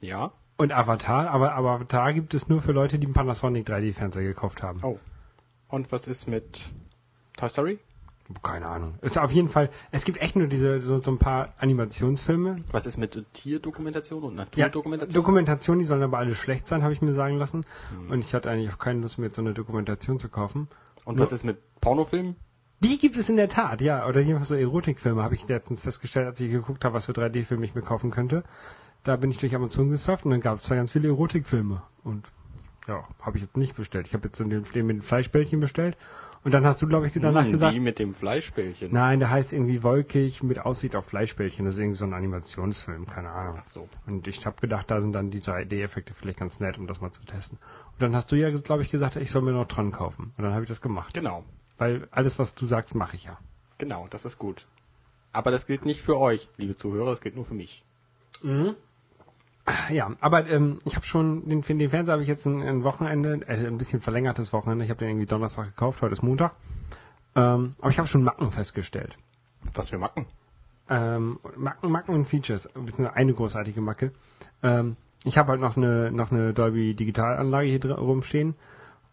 Ja. 0.00 0.32
und 0.56 0.72
Avatar, 0.72 1.30
aber, 1.30 1.54
aber 1.54 1.72
Avatar 1.72 2.12
gibt 2.12 2.34
es 2.34 2.48
nur 2.48 2.60
für 2.62 2.72
Leute, 2.72 2.98
die 2.98 3.06
einen 3.06 3.14
Panasonic 3.14 3.66
3D-Fernseher 3.68 4.22
gekauft 4.24 4.62
haben. 4.62 4.80
Oh. 4.82 4.98
Und 5.68 5.90
was 5.92 6.06
ist 6.06 6.26
mit 6.28 6.60
Toy 7.36 7.48
Story? 7.48 7.78
Keine 8.42 8.66
Ahnung. 8.66 8.94
Ist 9.02 9.18
auf 9.18 9.32
jeden 9.32 9.48
Fall, 9.48 9.68
es 9.90 10.04
gibt 10.04 10.18
echt 10.18 10.36
nur 10.36 10.46
diese, 10.46 10.80
so, 10.80 11.02
so 11.02 11.10
ein 11.10 11.18
paar 11.18 11.52
Animationsfilme. 11.58 12.62
Was 12.70 12.86
ist 12.86 12.96
mit 12.96 13.26
Tierdokumentation 13.34 14.22
und 14.22 14.36
Ja, 14.36 14.66
Naturdokumentation? 14.66 15.14
Dokumentation, 15.14 15.78
die 15.78 15.84
sollen 15.84 16.02
aber 16.02 16.18
alle 16.18 16.34
schlecht 16.34 16.66
sein, 16.66 16.82
habe 16.82 16.92
ich 16.92 17.02
mir 17.02 17.12
sagen 17.14 17.36
lassen. 17.36 17.66
Hm. 17.90 18.10
Und 18.10 18.20
ich 18.20 18.32
hatte 18.32 18.50
eigentlich 18.50 18.72
auch 18.72 18.78
keine 18.78 19.00
Lust 19.00 19.18
mehr, 19.18 19.26
jetzt 19.28 19.36
so 19.36 19.42
eine 19.42 19.52
Dokumentation 19.54 20.18
zu 20.18 20.28
kaufen. 20.28 20.68
und 21.04 21.18
was 21.18 21.32
ist 21.32 21.44
mit 21.44 21.58
Pornofilmen? 21.80 22.36
Die 22.82 22.98
gibt 22.98 23.16
es 23.16 23.28
in 23.28 23.36
der 23.36 23.48
Tat, 23.48 23.80
ja. 23.80 24.06
Oder 24.08 24.20
jedenfalls 24.20 24.48
so 24.48 24.56
Erotikfilme 24.56 25.22
habe 25.22 25.34
ich 25.36 25.46
letztens 25.46 25.82
festgestellt, 25.82 26.26
als 26.26 26.40
ich 26.40 26.50
geguckt 26.50 26.84
habe, 26.84 26.94
was 26.94 27.06
für 27.06 27.12
3D-Filme 27.12 27.64
ich 27.64 27.74
mir 27.76 27.82
kaufen 27.82 28.10
könnte. 28.10 28.42
Da 29.04 29.14
bin 29.16 29.30
ich 29.30 29.38
durch 29.38 29.54
Amazon 29.54 29.90
gesurft 29.90 30.24
und 30.24 30.32
dann 30.32 30.40
gab 30.40 30.58
es 30.58 30.64
da 30.68 30.74
ganz 30.74 30.90
viele 30.90 31.08
Erotikfilme. 31.08 31.82
Und 32.02 32.26
ja, 32.88 33.04
habe 33.20 33.36
ich 33.36 33.42
jetzt 33.44 33.56
nicht 33.56 33.76
bestellt. 33.76 34.08
Ich 34.08 34.14
habe 34.14 34.24
jetzt 34.26 34.40
den, 34.40 34.50
den 34.50 34.62
mit 34.86 34.96
den 34.96 35.02
Fleischbällchen 35.02 35.60
bestellt. 35.60 35.96
Und 36.44 36.52
dann 36.52 36.66
hast 36.66 36.82
du, 36.82 36.88
glaube 36.88 37.06
ich, 37.06 37.12
danach 37.14 37.44
Hm, 37.44 37.52
gesagt, 37.52 37.72
Die 37.76 37.78
mit 37.78 38.00
dem 38.00 38.14
Fleischbällchen. 38.14 38.92
nein, 38.92 39.20
der 39.20 39.30
heißt 39.30 39.52
irgendwie 39.52 39.84
wolkig 39.84 40.42
mit 40.42 40.58
Aussicht 40.58 40.96
auf 40.96 41.04
Fleischbällchen. 41.04 41.64
Das 41.64 41.74
ist 41.74 41.80
irgendwie 41.80 41.98
so 41.98 42.04
ein 42.04 42.14
Animationsfilm, 42.14 43.06
keine 43.06 43.30
Ahnung. 43.30 43.58
Ach 43.62 43.66
so. 43.68 43.88
Und 44.08 44.26
ich 44.26 44.44
habe 44.44 44.60
gedacht, 44.60 44.90
da 44.90 45.00
sind 45.00 45.12
dann 45.12 45.30
die 45.30 45.40
3D-Effekte 45.40 46.14
vielleicht 46.14 46.40
ganz 46.40 46.58
nett, 46.58 46.78
um 46.78 46.88
das 46.88 47.00
mal 47.00 47.12
zu 47.12 47.24
testen. 47.24 47.58
Und 47.92 48.02
dann 48.02 48.16
hast 48.16 48.32
du 48.32 48.36
ja, 48.36 48.50
glaube 48.50 48.82
ich, 48.82 48.90
gesagt, 48.90 49.14
ich 49.14 49.30
soll 49.30 49.42
mir 49.42 49.52
noch 49.52 49.68
dran 49.68 49.92
kaufen. 49.92 50.32
Und 50.36 50.42
dann 50.42 50.52
habe 50.52 50.62
ich 50.64 50.68
das 50.68 50.80
gemacht. 50.80 51.14
Genau. 51.14 51.44
Weil 51.82 52.06
alles, 52.12 52.38
was 52.38 52.54
du 52.54 52.64
sagst, 52.64 52.94
mache 52.94 53.16
ich 53.16 53.24
ja. 53.24 53.38
Genau, 53.78 54.06
das 54.08 54.24
ist 54.24 54.38
gut. 54.38 54.66
Aber 55.32 55.50
das 55.50 55.66
gilt 55.66 55.84
nicht 55.84 56.00
für 56.00 56.16
euch, 56.16 56.48
liebe 56.56 56.76
Zuhörer, 56.76 57.10
das 57.10 57.20
gilt 57.20 57.34
nur 57.34 57.44
für 57.44 57.54
mich. 57.54 57.82
Ja, 59.90 60.12
aber 60.20 60.46
ähm, 60.48 60.78
ich 60.84 60.94
habe 60.94 61.04
schon, 61.04 61.48
den, 61.48 61.62
den 61.62 61.90
Fernseher 61.90 62.12
habe 62.12 62.22
ich 62.22 62.28
jetzt 62.28 62.46
ein, 62.46 62.62
ein 62.62 62.84
Wochenende, 62.84 63.40
äh, 63.48 63.66
ein 63.66 63.78
bisschen 63.78 64.00
verlängertes 64.00 64.52
Wochenende. 64.52 64.84
Ich 64.84 64.90
habe 64.90 64.98
den 64.98 65.08
irgendwie 65.08 65.26
Donnerstag 65.26 65.66
gekauft, 65.66 66.02
heute 66.02 66.12
ist 66.12 66.22
Montag. 66.22 66.52
Ähm, 67.34 67.74
aber 67.80 67.90
ich 67.90 67.98
habe 67.98 68.06
schon 68.06 68.22
Macken 68.22 68.52
festgestellt. 68.52 69.18
Was 69.74 69.88
für 69.88 69.98
Macken? 69.98 70.26
Ähm, 70.88 71.40
Macken, 71.56 71.90
Macken 71.90 72.14
und 72.14 72.26
Features, 72.26 72.68
beziehungsweise 72.74 73.14
eine 73.14 73.34
großartige 73.34 73.80
Macke. 73.80 74.12
Ähm, 74.62 74.96
ich 75.24 75.36
habe 75.36 75.50
halt 75.50 75.60
noch 75.60 75.76
eine, 75.76 76.12
noch 76.12 76.30
eine 76.30 76.54
Dolby 76.54 76.94
Digitalanlage 76.94 77.66
hier 77.66 77.80
drin 77.80 77.90
rumstehen, 77.92 78.54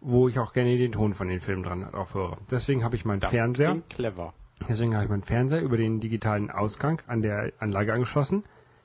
wo 0.01 0.27
ich 0.27 0.39
auch 0.39 0.53
gerne 0.53 0.77
den 0.77 0.91
Ton 0.91 1.13
von 1.13 1.27
den 1.27 1.41
Filmen 1.41 1.63
dran 1.63 1.81
drauf 1.91 2.13
höre. 2.13 2.37
Deswegen 2.49 2.83
habe 2.83 2.95
ich 2.95 3.05
meinen 3.05 3.19
Das 3.19 3.31
Fernseher, 3.31 3.81
clever. 3.89 4.33
deswegen 4.67 4.93
habe 4.95 5.03
ich 5.05 5.09
meinen 5.09 5.23
Fernseher 5.23 5.61
über 5.61 5.77
den 5.77 5.99
digitalen 5.99 6.49
Ausgang 6.51 7.01
an 7.07 7.21
der 7.21 7.51
Anlage 7.59 7.93
angeschlossen, 7.93 8.43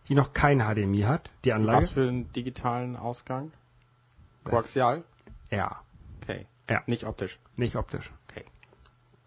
die 0.08 0.14
noch 0.14 0.32
kein 0.32 0.60
HDMI 0.60 1.02
hat. 1.02 1.30
Die 1.44 1.52
Anlage. 1.52 1.78
Was 1.78 1.90
für 1.90 2.08
einen 2.08 2.32
digitalen 2.32 2.96
Ausgang? 2.96 3.52
Koaxial? 4.44 5.04
Ja, 5.50 5.80
Okay. 6.22 6.46
Ja. 6.70 6.82
Nicht 6.86 7.04
optisch. 7.04 7.38
nicht 7.56 7.76
optisch. 7.76 8.10
Okay. 8.30 8.44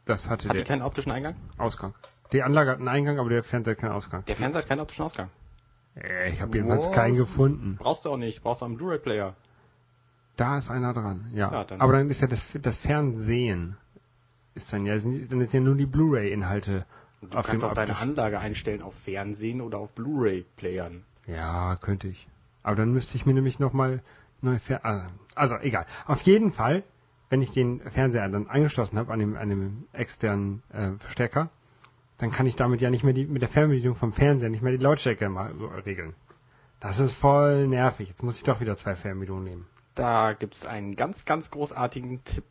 Das 0.06 0.30
hatte 0.30 0.48
Hat 0.50 0.56
die 0.56 0.58
der 0.60 0.66
keinen 0.66 0.82
optischen 0.82 1.12
Eingang? 1.12 1.36
Ausgang. 1.58 1.94
Die 2.34 2.42
Anlage 2.42 2.72
hat 2.72 2.80
einen 2.80 2.88
Eingang, 2.88 3.20
aber 3.20 3.30
der 3.30 3.44
Fernseher 3.44 3.74
hat 3.74 3.80
keinen 3.80 3.92
Ausgang. 3.92 4.26
Der 4.26 4.36
Fernseher 4.36 4.62
hat 4.62 4.68
keinen 4.68 4.80
optischen 4.80 5.06
Ausgang. 5.06 5.30
Äh, 5.96 6.32
ich 6.32 6.42
habe 6.42 6.58
jedenfalls 6.58 6.88
Was? 6.88 6.96
keinen 6.96 7.16
gefunden. 7.16 7.78
Brauchst 7.80 8.06
du 8.06 8.10
auch 8.10 8.18
nicht. 8.18 8.42
Brauchst 8.42 8.62
du 8.62 8.66
einen 8.66 8.78
Blu-ray-Player. 8.78 9.36
Da 10.38 10.58
ist 10.58 10.70
einer 10.70 10.94
dran, 10.94 11.30
ja. 11.34 11.52
Ja, 11.52 11.64
dann- 11.66 11.82
aber 11.82 11.94
dann 11.94 12.10
ist 12.10 12.22
ja 12.22 12.28
das, 12.28 12.50
das 12.62 12.78
Fernsehen 12.78 13.76
ist 14.56 14.72
dann 14.74 14.86
ja, 14.86 14.98
dann 14.98 15.42
ist 15.42 15.54
ja 15.54 15.60
nur 15.60 15.76
die 15.76 15.86
Blu-ray-Inhalte 15.86 16.86
Du 17.22 17.36
auf 17.38 17.48
kannst 17.48 17.64
dem 17.64 17.70
auch 17.70 17.74
deine 17.74 17.98
Anlage 17.98 18.40
einstellen 18.40 18.82
auf 18.84 18.94
Fernsehen 18.96 19.60
oder 19.62 19.80
auf 19.80 19.90
Blu-ray-Playern. 19.94 21.04
Ja, 21.26 21.76
könnte 21.78 22.08
ich. 22.08 22.28
Aber 22.64 22.76
dann 22.76 22.92
müsste 22.92 23.18
ich 23.18 23.26
mir 23.26 23.34
nämlich 23.34 23.60
nochmal 23.60 24.02
neu 24.42 24.60
Fer 24.60 24.86
also, 24.86 25.06
also 25.36 25.56
egal. 25.58 25.86
Auf 26.06 26.22
jeden 26.22 26.52
Fall, 26.52 26.84
wenn 27.30 27.42
ich 27.42 27.52
den 27.52 27.80
Fernseher 27.82 28.30
dann 28.30 28.48
angeschlossen 28.48 28.98
habe 29.00 29.12
an 29.12 29.20
dem, 29.20 29.36
an 29.36 29.50
dem 29.50 29.84
externen 29.94 30.62
äh, 30.72 30.92
Verstärker, 31.00 31.50
dann 32.20 32.32
kann 32.32 32.46
ich 32.46 32.56
damit 32.56 32.82
ja 32.82 32.90
nicht 32.92 33.04
mehr 33.04 33.14
die, 33.14 33.26
mit 33.26 33.42
der 33.42 33.50
Fernbedienung 33.50 33.96
vom 33.96 34.14
Fernseher 34.14 34.50
nicht 34.50 34.62
mehr 34.64 34.72
die 34.72 34.84
Lautstärke 34.84 35.28
mal 35.30 35.52
regeln. 35.86 36.14
Das 36.80 37.00
ist 37.00 37.14
voll 37.14 37.68
nervig. 37.68 38.10
Jetzt 38.10 38.22
muss 38.24 38.38
ich 38.38 38.44
doch 38.44 38.60
wieder 38.60 38.78
zwei 38.78 38.96
Fernbedienungen 38.96 39.44
nehmen. 39.44 39.68
Da 39.98 40.34
gibt's 40.34 40.66
einen 40.66 40.96
ganz, 40.96 41.26
ganz 41.26 41.50
großartigen 41.50 42.24
Tipp. 42.24 42.46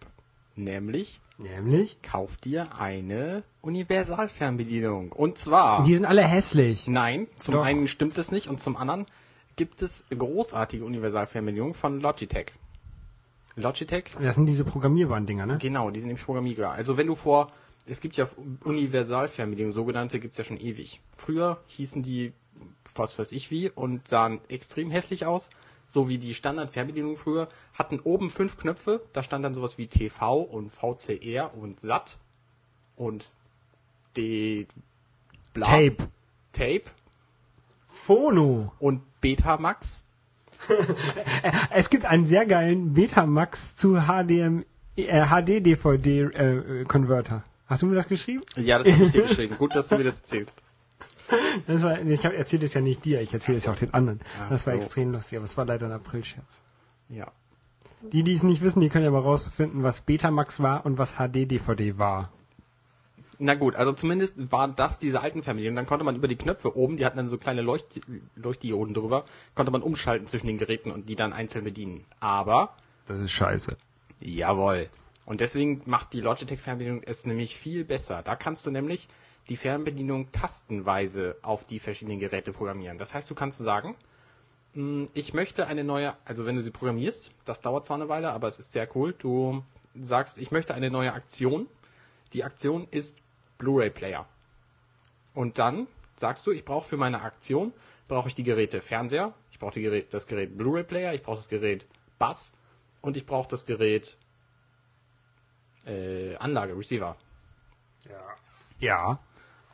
Nämlich, 0.57 1.21
Nämlich? 1.39 2.01
kauf 2.03 2.37
dir 2.39 2.75
eine 2.79 3.45
Universalfernbedienung. 3.61 5.13
Und 5.13 5.39
zwar, 5.39 5.85
Die 5.85 5.95
sind 5.95 6.07
alle 6.07 6.23
hässlich. 6.25 6.87
nein, 6.89 7.29
zum 7.37 7.55
Doch. 7.55 7.65
einen 7.65 7.89
stimmt 7.89 8.19
es 8.19 8.33
nicht 8.33 8.49
und 8.49 8.59
zum 8.61 8.77
anderen 8.77 9.07
gibt 9.55 9.81
es 9.83 10.05
großartige 10.11 10.85
Universalfernbedienungen 10.85 11.75
von 11.75 12.01
Logitech. 12.01 12.53
Logitech 13.55 14.05
Das 14.21 14.35
sind 14.35 14.47
diese 14.47 14.65
programmierbaren 14.65 15.27
Dinger, 15.27 15.47
ne? 15.47 15.59
Genau, 15.59 15.91
die 15.91 16.01
sind 16.01 16.09
nämlich 16.09 16.25
programmierbar. 16.25 16.73
Also 16.73 16.97
wenn 16.97 17.07
du 17.07 17.15
vor, 17.15 17.53
es 17.87 18.01
gibt 18.01 18.17
ja 18.17 18.27
Universalfernbedienungen, 18.65 19.73
sogenannte 19.73 20.19
gibt's 20.19 20.39
ja 20.39 20.45
schon 20.45 20.59
ewig. 20.59 21.01
Früher 21.17 21.59
hießen 21.69 22.03
die, 22.03 22.33
was 22.95 23.19
weiß 23.19 23.31
ich 23.33 23.51
wie, 23.51 23.71
und 23.71 24.09
sahen 24.09 24.41
extrem 24.49 24.91
hässlich 24.91 25.27
aus. 25.27 25.49
So 25.89 26.09
wie 26.09 26.19
die 26.19 26.35
Standardfernbedienungen 26.35 27.17
früher, 27.17 27.49
hatten 27.75 28.01
oben 28.01 28.31
fünf 28.31 28.57
Knöpfe, 28.57 29.03
da 29.13 29.23
stand 29.23 29.45
dann 29.45 29.55
sowas 29.55 29.79
wie 29.79 29.87
TV 29.87 30.41
und 30.41 30.71
VCR 30.71 31.57
und 31.57 31.79
SAT 31.81 32.19
und 32.97 33.29
D 34.17 34.67
bla, 35.53 35.67
Tape. 35.67 35.97
Tape 36.53 36.85
Phono. 37.89 38.73
und 38.79 39.03
Betamax. 39.21 40.05
Es 41.71 41.91
gibt 41.91 42.07
einen 42.07 42.27
sehr 42.27 42.47
geilen 42.47 42.95
Betamax 42.95 43.77
zu 43.77 44.01
HDM, 44.01 44.65
äh, 44.97 45.27
HD-DVD-Converter. 45.27 47.45
Hast 47.67 47.83
du 47.83 47.87
mir 47.87 47.95
das 47.95 48.09
geschrieben? 48.09 48.43
Ja, 48.57 48.79
das 48.79 48.91
habe 48.91 49.05
ich 49.05 49.11
dir 49.11 49.23
geschrieben. 49.23 49.57
Gut, 49.59 49.75
dass 49.75 49.89
du 49.89 49.99
mir 49.99 50.05
das 50.05 50.21
erzählst. 50.21 50.63
Das 51.67 51.83
war, 51.83 52.01
ich 52.01 52.25
erzähle 52.25 52.67
es 52.67 52.75
ja 52.75 52.81
nicht 52.81 53.05
dir, 53.05 53.21
ich 53.21 53.33
erzähle 53.33 53.59
es 53.59 53.65
ja 53.65 53.73
auch 53.73 53.77
den 53.77 53.95
anderen. 53.95 54.21
Ach 54.41 54.51
das 54.51 54.67
war 54.67 54.75
so. 54.75 54.81
extrem 54.81 55.13
lustig, 55.13 55.39
aber 55.39 55.45
es 55.45 55.57
war 55.57 55.65
leider 55.65 55.87
ein 55.87 55.93
Aprilscherz. 55.93 56.63
Ja. 57.09 57.33
Die, 58.03 58.23
die 58.23 58.33
es 58.33 58.43
nicht 58.43 58.63
wissen, 58.63 58.81
die 58.81 58.89
können 58.89 59.05
ja 59.05 59.11
mal 59.11 59.21
rausfinden, 59.21 59.83
was 59.83 60.01
Betamax 60.03 60.61
war 60.61 60.85
und 60.85 60.99
was 60.99 61.15
HD-DVD 61.17 61.99
war. 61.99 62.31
Na 63.39 63.55
gut, 63.55 63.75
also 63.75 63.93
zumindest 63.93 64.51
waren 64.51 64.77
das 64.77 64.99
diese 64.99 65.21
alten 65.21 65.43
Fernbedienungen. 65.43 65.77
Dann 65.77 65.87
konnte 65.87 66.05
man 66.05 66.17
über 66.17 66.29
die 66.29 66.37
Knöpfe 66.37 66.77
oben, 66.77 66.97
die 66.97 67.05
hatten 67.05 67.17
dann 67.19 67.29
so 67.29 67.37
kleine 67.37 67.63
Leucht 67.63 68.01
Leuchtdioden 68.35 68.95
drüber, 68.95 69.25
konnte 69.55 69.73
man 69.73 69.83
umschalten 69.83 70.27
zwischen 70.27 70.47
den 70.47 70.59
Geräten 70.59 70.91
und 70.91 71.09
die 71.09 71.17
dann 71.17 71.33
einzeln 71.33 71.65
bedienen. 71.65 72.05
Aber, 72.21 72.77
Das 73.07 73.19
ist 73.19 73.33
scheiße. 73.33 73.77
jawohl. 74.21 74.89
Und 75.27 75.41
deswegen 75.41 75.83
macht 75.87 76.13
die 76.13 76.21
Logitech 76.21 76.61
Fernbedienung 76.61 77.03
es 77.03 77.27
nämlich 77.27 77.57
viel 77.57 77.85
besser. 77.85 78.23
Da 78.23 78.37
kannst 78.37 78.65
du 78.65 78.71
nämlich 78.71 79.09
die 79.49 79.57
Fernbedienung 79.57 80.33
tastenweise 80.33 81.37
auf 81.43 81.67
die 81.67 81.79
verschiedenen 81.79 82.19
Geräte 82.19 82.53
programmieren. 82.53 82.99
Das 82.99 83.15
heißt, 83.15 83.31
du 83.31 83.35
kannst 83.35 83.59
sagen, 83.59 83.97
Mm, 84.77 85.07
Ich 85.15 85.33
möchte 85.33 85.67
eine 85.67 85.85
neue, 85.85 86.15
also 86.27 86.45
wenn 86.45 86.55
du 86.55 86.63
sie 86.63 86.71
programmierst, 86.71 87.33
das 87.47 87.61
dauert 87.63 87.87
zwar 87.87 87.97
eine 87.97 88.09
Weile, 88.09 88.33
aber 88.33 88.47
es 88.47 88.59
ist 88.59 88.73
sehr 88.73 88.87
cool. 88.95 89.15
Du 89.15 89.65
sagst, 89.95 90.39
ich 90.39 90.51
möchte 90.51 90.75
eine 90.75 90.91
neue 90.91 91.15
Aktion. 91.15 91.67
Die 92.35 92.45
Aktion 92.45 92.87
ist 92.91 93.19
Blu-ray 93.59 93.91
Player. 93.91 94.27
Und 95.35 95.59
dann 95.59 95.87
sagst 96.17 96.47
du, 96.47 96.51
ich 96.51 96.65
brauche 96.65 96.87
für 96.87 96.99
meine 96.99 97.23
Aktion 97.23 97.73
brauche 98.09 98.29
ich 98.29 98.35
die 98.35 98.45
Geräte 98.45 98.81
Fernseher, 98.81 99.35
ich 99.51 99.59
brauche 99.59 99.81
Gerät, 99.81 100.15
das 100.15 100.27
Gerät 100.27 100.57
Blu-ray 100.57 100.85
Player, 100.85 101.13
ich 101.15 101.23
brauche 101.23 101.37
das 101.37 101.49
Gerät 101.49 101.87
Bass 102.19 102.53
und 103.01 103.17
ich 103.17 103.27
brauche 103.27 103.49
das 103.49 103.67
Gerät 103.67 104.17
äh, 105.87 106.37
Anlage 106.37 106.77
Receiver. 106.77 107.17
Ja. 108.79 109.19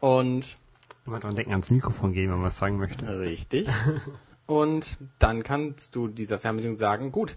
Und 0.02 0.58
Immer 1.06 1.20
dran 1.20 1.36
denken, 1.36 1.52
ans 1.52 1.70
Mikrofon 1.70 2.12
gehen, 2.12 2.28
wenn 2.28 2.38
man 2.38 2.46
was 2.46 2.58
sagen 2.58 2.76
möchte. 2.76 3.06
Richtig. 3.20 3.68
Und 4.48 4.98
dann 5.20 5.44
kannst 5.44 5.94
du 5.94 6.08
dieser 6.08 6.40
Fernbedienung 6.40 6.76
sagen, 6.76 7.12
gut, 7.12 7.36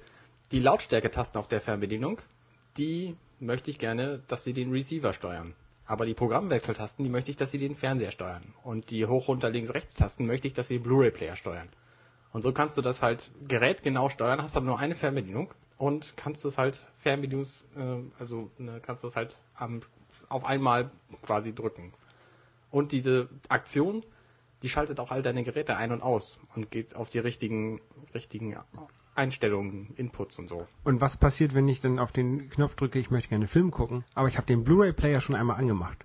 die 0.51 0.59
Lautstärketasten 0.59 1.37
auf 1.39 1.47
der 1.47 1.61
Fernbedienung, 1.61 2.19
die 2.77 3.15
möchte 3.39 3.69
ich 3.69 3.77
gerne, 3.77 4.23
dass 4.27 4.43
sie 4.43 4.53
den 4.53 4.71
Receiver 4.71 5.13
steuern. 5.13 5.53
Aber 5.85 6.07
die 6.07 6.15
Programmwechseltasten, 6.15 7.05
die 7.05 7.11
möchte 7.11 7.29
ich, 7.29 7.37
dass 7.37 7.51
sie 7.51 7.59
den 7.59 7.75
Fernseher 7.75 8.09
steuern. 8.09 8.41
Und 8.63 8.89
die 8.89 9.05
hoch, 9.05 9.27
runter, 9.27 9.51
links, 9.51 9.71
rechts 9.75 9.93
Tasten 9.93 10.25
möchte 10.25 10.47
ich, 10.47 10.55
dass 10.55 10.67
sie 10.67 10.79
den 10.79 10.83
Blu-ray-Player 10.83 11.35
steuern. 11.35 11.69
Und 12.33 12.41
so 12.41 12.51
kannst 12.51 12.77
du 12.79 12.81
das 12.81 13.03
halt 13.03 13.29
gerätgenau 13.47 14.09
steuern, 14.09 14.41
hast 14.41 14.57
aber 14.57 14.65
nur 14.65 14.79
eine 14.79 14.95
Fernbedienung 14.95 15.53
und 15.77 16.17
kannst 16.17 16.43
das 16.45 16.57
halt 16.57 16.83
Fernbedienungs, 16.97 17.67
äh, 17.77 17.97
also 18.17 18.49
ne, 18.57 18.81
kannst 18.81 19.03
das 19.03 19.15
halt 19.15 19.37
am, 19.53 19.81
auf 20.29 20.45
einmal 20.45 20.89
quasi 21.21 21.53
drücken. 21.53 21.93
Und 22.75 22.91
diese 22.91 23.29
Aktion, 23.47 24.03
die 24.61 24.67
schaltet 24.67 24.99
auch 24.99 25.09
all 25.09 25.21
deine 25.21 25.43
Geräte 25.43 25.77
ein 25.77 25.93
und 25.93 26.01
aus 26.01 26.37
und 26.55 26.71
geht 26.71 26.93
auf 26.93 27.09
die 27.09 27.19
richtigen, 27.19 27.79
richtigen 28.13 28.57
Einstellungen, 29.15 29.93
Inputs 29.95 30.39
und 30.39 30.49
so. 30.49 30.67
Und 30.83 30.99
was 30.99 31.15
passiert, 31.15 31.55
wenn 31.55 31.69
ich 31.69 31.79
dann 31.79 31.99
auf 31.99 32.11
den 32.11 32.49
Knopf 32.49 32.75
drücke, 32.75 32.99
ich 32.99 33.09
möchte 33.09 33.29
gerne 33.29 33.47
Film 33.47 33.71
gucken, 33.71 34.03
aber 34.13 34.27
ich 34.27 34.35
habe 34.35 34.45
den 34.45 34.65
Blu-ray-Player 34.65 35.21
schon 35.21 35.37
einmal 35.37 35.57
angemacht? 35.57 35.99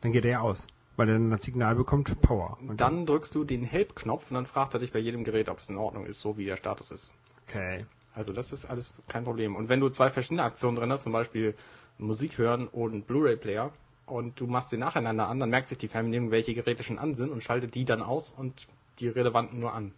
Dann 0.00 0.10
geht 0.10 0.24
er 0.24 0.32
ja 0.32 0.40
aus, 0.40 0.66
weil 0.96 1.08
er 1.10 1.14
dann 1.14 1.30
das 1.30 1.44
Signal 1.44 1.76
bekommt, 1.76 2.20
Power. 2.22 2.58
Und 2.60 2.80
Dann 2.80 3.06
drückst 3.06 3.32
du 3.32 3.44
den 3.44 3.62
Help-Knopf 3.62 4.28
und 4.28 4.34
dann 4.34 4.46
fragt 4.46 4.74
er 4.74 4.80
dich 4.80 4.90
bei 4.90 4.98
jedem 4.98 5.22
Gerät, 5.22 5.48
ob 5.48 5.60
es 5.60 5.70
in 5.70 5.76
Ordnung 5.76 6.06
ist, 6.06 6.20
so 6.20 6.36
wie 6.36 6.46
der 6.46 6.56
Status 6.56 6.90
ist. 6.90 7.12
Okay. 7.46 7.86
Also 8.14 8.32
das 8.32 8.52
ist 8.52 8.64
alles 8.64 8.90
kein 9.06 9.22
Problem. 9.22 9.54
Und 9.54 9.68
wenn 9.68 9.78
du 9.78 9.90
zwei 9.90 10.10
verschiedene 10.10 10.42
Aktionen 10.42 10.76
drin 10.76 10.90
hast, 10.90 11.04
zum 11.04 11.12
Beispiel 11.12 11.54
Musik 11.98 12.36
hören 12.36 12.66
und 12.66 13.06
Blu-ray-Player, 13.06 13.72
und 14.06 14.40
du 14.40 14.46
machst 14.46 14.70
sie 14.70 14.78
nacheinander 14.78 15.28
an, 15.28 15.40
dann 15.40 15.50
merkt 15.50 15.68
sich 15.68 15.78
die 15.78 15.88
Fernbedienung, 15.88 16.30
welche 16.30 16.54
Geräte 16.54 16.82
schon 16.82 16.98
an 16.98 17.14
sind 17.14 17.30
und 17.30 17.42
schaltet 17.42 17.74
die 17.74 17.84
dann 17.84 18.02
aus 18.02 18.32
und 18.36 18.66
die 19.00 19.08
relevanten 19.08 19.60
nur 19.60 19.74
an. 19.74 19.92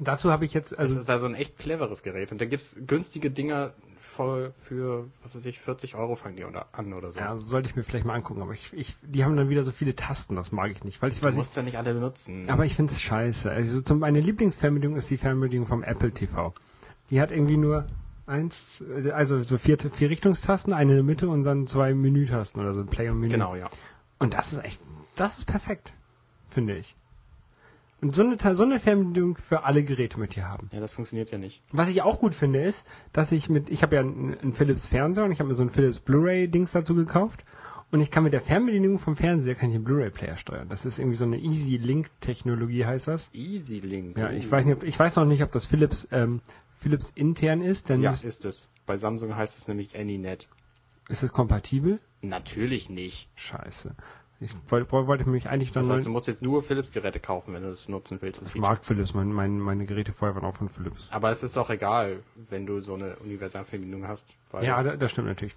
Dazu 0.00 0.30
habe 0.30 0.44
ich 0.44 0.54
jetzt, 0.54 0.72
Es 0.72 0.78
also 0.78 1.00
ist 1.00 1.10
also 1.10 1.26
ein 1.26 1.34
echt 1.34 1.58
cleveres 1.58 2.02
Gerät. 2.02 2.32
Und 2.32 2.40
da 2.40 2.46
gibt's 2.46 2.76
günstige 2.86 3.30
Dinger 3.30 3.72
voll 3.98 4.52
für, 4.62 5.06
was 5.22 5.36
weiß 5.36 5.44
ich, 5.46 5.60
40 5.60 5.94
Euro 5.96 6.16
fangen 6.16 6.36
die 6.36 6.44
oder 6.44 6.66
an 6.72 6.92
oder 6.92 7.12
so. 7.12 7.20
Ja, 7.20 7.30
also 7.30 7.44
sollte 7.44 7.68
ich 7.68 7.76
mir 7.76 7.82
vielleicht 7.82 8.04
mal 8.04 8.14
angucken, 8.14 8.42
aber 8.42 8.52
ich, 8.52 8.72
ich, 8.72 8.96
die 9.02 9.24
haben 9.24 9.36
dann 9.36 9.48
wieder 9.48 9.64
so 9.64 9.72
viele 9.72 9.94
Tasten, 9.94 10.36
das 10.36 10.52
mag 10.52 10.70
ich 10.70 10.84
nicht, 10.84 11.00
weil 11.02 11.10
ich 11.10 11.20
du 11.20 11.26
weiß 11.26 11.34
musst 11.34 11.56
ja 11.56 11.62
nicht 11.62 11.76
alle 11.78 11.94
benutzen. 11.94 12.48
aber 12.48 12.64
ich 12.64 12.74
finde 12.74 12.92
es 12.92 13.00
scheiße. 13.00 13.50
Also 13.50 13.80
zum, 13.82 13.98
meine 13.98 14.20
Lieblingsfernbedienung 14.20 14.96
ist 14.96 15.10
die 15.10 15.18
Fernbedienung 15.18 15.66
vom 15.66 15.82
Apple 15.82 16.12
TV. 16.12 16.54
Die 17.10 17.20
hat 17.20 17.30
irgendwie 17.30 17.56
nur 17.56 17.86
eins, 18.26 18.82
also 19.12 19.42
so 19.42 19.58
vier, 19.58 19.78
vier 19.78 20.10
Richtungstasten, 20.10 20.72
eine 20.72 20.92
in 20.92 20.96
der 20.96 21.04
Mitte 21.04 21.28
und 21.28 21.44
dann 21.44 21.66
zwei 21.66 21.94
Menütasten 21.94 22.60
oder 22.60 22.72
so, 22.72 22.84
Play 22.84 23.08
und 23.08 23.20
Menü. 23.20 23.32
genau, 23.32 23.54
ja. 23.54 23.68
Und 24.18 24.34
das 24.34 24.52
ist 24.52 24.64
echt, 24.64 24.80
das 25.14 25.38
ist 25.38 25.44
perfekt, 25.46 25.94
finde 26.50 26.76
ich. 26.76 26.96
Und 28.00 28.16
so 28.16 28.24
eine, 28.24 28.36
so 28.54 28.64
eine 28.64 28.80
Fernbedienung 28.80 29.36
für 29.36 29.62
alle 29.62 29.84
Geräte 29.84 30.18
möchte 30.18 30.40
ich 30.40 30.46
haben. 30.46 30.68
Ja, 30.72 30.80
das 30.80 30.94
funktioniert 30.94 31.30
ja 31.30 31.38
nicht. 31.38 31.62
Was 31.70 31.88
ich 31.88 32.02
auch 32.02 32.18
gut 32.18 32.34
finde, 32.34 32.60
ist, 32.60 32.84
dass 33.12 33.30
ich 33.30 33.48
mit, 33.48 33.70
ich 33.70 33.84
habe 33.84 33.94
ja 33.94 34.00
einen, 34.00 34.36
einen 34.40 34.52
Philips 34.54 34.88
Fernseher 34.88 35.24
und 35.24 35.30
ich 35.30 35.38
habe 35.38 35.48
mir 35.48 35.54
so 35.54 35.62
einen 35.62 35.70
Philips 35.70 36.00
Blu-ray-Dings 36.00 36.72
dazu 36.72 36.96
gekauft. 36.96 37.44
Und 37.92 38.00
ich 38.00 38.10
kann 38.10 38.24
mit 38.24 38.32
der 38.32 38.40
Fernbedienung 38.40 38.98
vom 38.98 39.16
Fernseher 39.16 39.54
kann 39.54 39.68
ich 39.68 39.76
den 39.76 39.84
Blu-ray-Player 39.84 40.36
steuern. 40.36 40.68
Das 40.68 40.84
ist 40.84 40.98
irgendwie 40.98 41.16
so 41.16 41.26
eine 41.26 41.36
Easy 41.36 41.76
Link-Technologie, 41.76 42.86
heißt 42.86 43.06
das. 43.06 43.30
Easy 43.34 43.78
Link. 43.78 44.16
Ja, 44.16 44.30
ich 44.30 44.50
weiß 44.50 44.64
nicht, 44.64 44.76
ob, 44.76 44.82
ich 44.82 44.98
weiß 44.98 45.14
noch 45.16 45.26
nicht, 45.26 45.42
ob 45.42 45.52
das 45.52 45.66
Philips, 45.66 46.08
ähm, 46.10 46.40
Philips 46.82 47.10
intern 47.14 47.62
ist, 47.62 47.88
denn 47.88 48.02
Ja, 48.02 48.12
ist, 48.12 48.44
es. 48.44 48.68
Bei 48.86 48.96
Samsung 48.96 49.34
heißt 49.36 49.56
es 49.58 49.68
nämlich 49.68 49.96
AnyNet. 49.98 50.48
ist 51.08 51.22
es 51.22 51.32
kompatibel? 51.32 52.00
Natürlich 52.20 52.90
nicht. 52.90 53.28
Scheiße. 53.36 53.94
Ich 54.40 54.52
wollte, 54.68 54.90
wollte 54.90 55.28
mich 55.28 55.48
eigentlich 55.48 55.70
dann 55.70 55.84
Das 55.84 55.92
heißt, 55.98 56.06
du 56.06 56.10
musst 56.10 56.26
jetzt 56.26 56.42
nur 56.42 56.62
Philips-Geräte 56.64 57.20
kaufen, 57.20 57.54
wenn 57.54 57.62
du 57.62 57.68
das 57.68 57.88
nutzen 57.88 58.18
willst. 58.20 58.42
Das 58.42 58.48
ich 58.54 58.60
mag 58.60 58.84
Philips, 58.84 59.14
mein, 59.14 59.32
mein, 59.32 59.60
meine 59.60 59.86
Geräte 59.86 60.12
vorher 60.12 60.34
waren 60.34 60.44
auch 60.44 60.56
von 60.56 60.68
Philips. 60.68 61.06
Aber 61.12 61.30
es 61.30 61.44
ist 61.44 61.56
auch 61.56 61.70
egal, 61.70 62.24
wenn 62.50 62.66
du 62.66 62.80
so 62.80 62.94
eine 62.94 63.14
Universalverbindung 63.16 64.08
hast. 64.08 64.34
Ja, 64.60 64.82
da- 64.82 64.96
das 64.96 65.12
stimmt 65.12 65.28
natürlich. 65.28 65.54